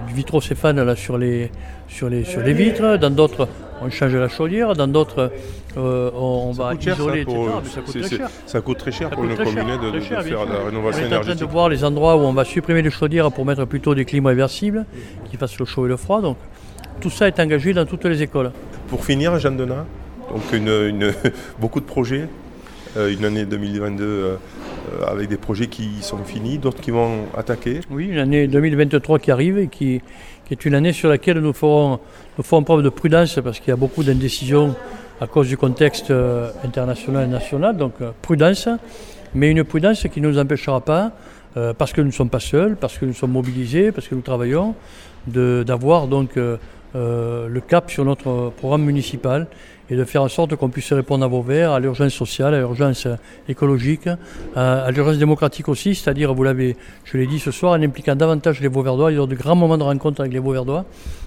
du, 0.08 0.14
vitrocéphane 0.14 0.84
là, 0.84 0.96
sur, 0.98 1.18
les, 1.18 1.50
sur, 1.88 2.10
les, 2.10 2.26
sur 2.26 2.42
les 2.42 2.52
vitres, 2.52 2.98
dans 2.98 3.10
d'autres 3.10 3.48
on 3.82 3.90
change 3.90 4.14
la 4.14 4.28
chaudière, 4.28 4.74
dans 4.74 4.88
d'autres 4.88 5.32
euh, 5.78 6.12
on, 6.14 6.52
va 6.52 6.74
isoler, 6.74 7.20
ça, 7.20 7.26
pour, 7.26 7.62
ça 7.66 7.82
coûte 7.82 8.02
très 8.02 8.18
cher. 8.18 8.30
Ça 8.46 8.62
coûte 8.62 8.78
très 8.78 8.92
cher 8.92 9.10
pour 9.10 9.24
une 9.24 9.36
commune 9.36 9.78
de, 9.82 9.92
de, 9.92 10.00
faire 10.00 10.46
la 10.46 10.66
rénovation 10.66 11.06
énergétique. 11.06 11.12
On 11.12 11.14
est 11.14 11.18
en 11.18 11.22
train 11.22 11.36
de 11.36 11.52
voir 11.52 11.70
les 11.70 11.84
endroits 11.84 12.16
où 12.16 12.20
on 12.20 12.34
va 12.34 12.46
supprimer 12.46 12.82
les 12.82 12.90
chaudières 12.90 13.32
pour 13.32 13.46
mettre 13.46 13.66
plutôt 13.66 13.94
des 13.94 14.06
climats 14.06 14.30
réversibles 14.30 14.86
qui 15.30 15.38
fassent 15.38 15.60
le 15.60 15.66
chaud 15.66 15.86
et 15.86 15.90
le 15.90 15.98
froid. 15.98 16.22
Donc 16.22 16.38
tout 17.02 17.10
ça 17.10 17.28
est 17.28 17.40
engagé 17.40 17.74
dans 17.74 17.86
toutes 17.86 18.06
les 18.06 18.22
écoles. 18.22 18.52
Pour 18.88 19.04
finir, 19.04 19.38
Jeanne 19.40 19.58
Denat, 19.58 19.86
donc 20.30 20.54
une, 20.54 20.70
une, 20.70 21.14
beaucoup 21.60 21.80
de 21.80 21.86
projets, 21.86 22.28
euh, 22.98 23.12
une 23.12 23.26
année 23.26 23.46
2022 23.46 24.04
euh, 24.06 24.38
avec 25.06 25.28
des 25.28 25.38
projets 25.38 25.68
qui 25.68 26.02
sont 26.02 26.24
finis, 26.24 26.58
d'autres 26.58 26.82
qui 26.82 26.92
vont 26.92 27.26
attaquer. 27.36 27.82
Oui, 27.90 28.08
une 28.08 28.20
année 28.20 28.48
2023 28.48 29.20
qui 29.20 29.32
arrive 29.32 29.58
et 29.58 29.68
qui, 29.68 30.02
est 30.52 30.66
une 30.66 30.76
année 30.76 30.94
sur 30.94 31.10
laquelle 31.10 31.40
nous 31.40 31.54
ferons, 31.54 32.00
nous 32.38 32.44
ferons 32.44 32.64
preuve 32.64 32.84
de 32.84 32.90
prudence 32.90 33.40
parce 33.44 33.60
qu'il 33.60 33.70
y 33.70 33.74
a 33.74 33.78
beaucoup 33.78 34.04
d'indécisions 34.04 34.76
à 35.22 35.28
cause 35.28 35.48
du 35.48 35.58
contexte 35.58 36.12
euh, 36.12 36.50
international 36.64 37.26
et 37.26 37.32
national, 37.32 37.78
donc 37.78 37.94
euh, 38.02 38.12
prudence, 38.22 38.68
mais 39.34 39.52
une 39.52 39.64
prudence 39.64 40.08
qui 40.12 40.22
ne 40.22 40.30
nous 40.30 40.40
empêchera 40.40 40.82
pas, 40.82 41.12
parce 41.78 41.94
que 41.94 42.02
nous 42.02 42.08
ne 42.08 42.14
sommes 42.14 42.30
pas 42.30 42.42
seuls, 42.42 42.76
parce 42.76 42.98
que 42.98 43.06
nous 43.06 43.14
sommes 43.14 43.32
mobilisés, 43.32 43.94
parce 43.94 44.10
que 44.10 44.16
nous 44.16 44.22
travaillons, 44.22 44.76
d'avoir 45.26 46.08
donc 46.08 46.36
le 46.36 47.60
cap 47.66 47.90
sur 47.90 48.04
notre 48.04 48.52
programme 48.58 48.84
municipal 48.84 49.48
et 49.90 49.96
de 49.96 50.04
faire 50.04 50.24
en 50.24 50.28
sorte 50.28 50.56
qu'on 50.56 50.70
puisse 50.70 50.92
répondre 50.94 51.24
à 51.26 51.28
vos 51.28 51.42
verts, 51.42 51.72
à 51.72 51.80
l'urgence 51.80 52.14
sociale, 52.14 52.54
à 52.54 52.60
l'urgence 52.60 53.08
écologique, 53.48 54.10
à, 54.56 54.90
l'urgence 54.92 55.18
démocratique 55.18 55.70
aussi, 55.70 55.96
c'est-à-dire, 55.96 56.34
vous 56.34 56.44
l'avez, 56.44 56.76
je 57.04 57.18
l'ai 57.18 57.28
dit 57.28 57.40
ce 57.40 57.52
soir, 57.52 57.74
en 57.74 57.82
impliquant 57.82 58.16
davantage 58.16 58.62
les 58.62 58.68
Vauverdois, 58.68 59.12
il 59.12 59.16
y 59.16 59.18
aura 59.18 59.28
de 59.28 59.36
grands 59.36 59.56
moments 59.56 59.78
de 59.78 59.84
rencontre 59.84 60.22
avec 60.22 60.34
les 60.34 60.40
Vauverdois 60.40 60.86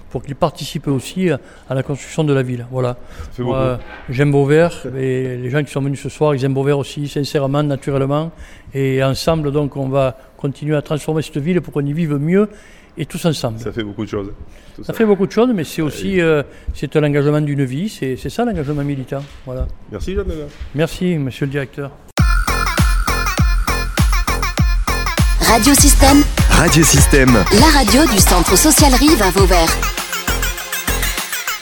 pour 0.09 0.23
qu'ils 0.23 0.35
participent 0.35 0.87
aussi 0.87 1.29
à 1.29 1.75
la 1.75 1.83
construction 1.83 2.23
de 2.23 2.33
la 2.33 2.41
ville. 2.41 2.65
Voilà. 2.71 2.97
J'aime 4.09 4.31
Vauvert 4.31 4.85
et 4.97 5.37
les 5.37 5.49
gens 5.49 5.63
qui 5.63 5.71
sont 5.71 5.81
venus 5.81 6.01
ce 6.01 6.09
soir, 6.09 6.35
ils 6.35 6.43
aiment 6.43 6.55
Vauvert 6.55 6.79
aussi, 6.79 7.07
sincèrement, 7.07 7.63
naturellement. 7.63 8.31
Et 8.73 9.03
ensemble, 9.03 9.51
donc, 9.51 9.77
on 9.77 9.87
va 9.87 10.17
continuer 10.37 10.75
à 10.75 10.81
transformer 10.81 11.21
cette 11.21 11.37
ville 11.37 11.61
pour 11.61 11.73
qu'on 11.73 11.85
y 11.85 11.93
vive 11.93 12.15
mieux 12.15 12.49
et 12.99 13.05
tous 13.05 13.25
ensemble. 13.25 13.59
Ça 13.59 13.71
fait 13.71 13.83
beaucoup 13.83 14.03
de 14.03 14.09
choses. 14.09 14.31
Ça, 14.83 14.93
fait 14.93 15.05
beaucoup 15.05 15.25
de 15.25 15.31
choses, 15.31 15.49
mais 15.55 15.63
c'est 15.63 15.81
aussi 15.81 16.21
euh, 16.21 16.43
c'est 16.73 16.93
l'engagement 16.95 17.41
d'une 17.41 17.63
vie, 17.63 17.89
c'est 17.89 18.17
ça 18.29 18.45
l'engagement 18.45 18.83
militant. 18.83 19.23
Voilà. 19.45 19.67
Merci 19.91 20.13
Jean 20.15 20.23
Merci, 20.75 21.17
monsieur 21.17 21.45
le 21.45 21.51
directeur. 21.51 21.91
Radio 25.41 25.73
Système. 25.73 26.23
Radio 26.51 26.83
Système. 26.83 27.33
La 27.59 27.79
radio 27.79 28.05
du 28.11 28.19
Centre 28.19 28.57
Social 28.57 28.93
Rive 28.93 29.21
à 29.23 29.31
Vauvert. 29.31 29.69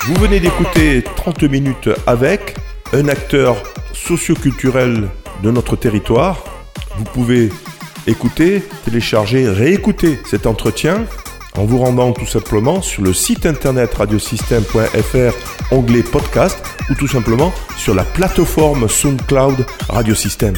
Vous 0.07 0.15
venez 0.15 0.39
d'écouter 0.39 1.03
30 1.15 1.43
minutes 1.43 1.89
avec 2.07 2.55
un 2.93 3.07
acteur 3.07 3.55
socioculturel 3.93 5.07
de 5.43 5.51
notre 5.51 5.75
territoire. 5.75 6.43
Vous 6.97 7.03
pouvez 7.03 7.49
écouter, 8.07 8.63
télécharger, 8.85 9.47
réécouter 9.49 10.19
cet 10.25 10.47
entretien 10.47 11.05
en 11.57 11.65
vous 11.65 11.79
rendant 11.79 12.13
tout 12.13 12.25
simplement 12.25 12.81
sur 12.81 13.03
le 13.03 13.13
site 13.13 13.45
internet 13.45 13.93
radiosystème.fr, 13.93 15.73
onglet 15.73 16.03
podcast, 16.03 16.61
ou 16.89 16.95
tout 16.95 17.07
simplement 17.07 17.51
sur 17.77 17.95
la 17.95 18.03
plateforme 18.03 18.87
SoundCloud 18.87 19.65
Radiosystème. 19.89 20.55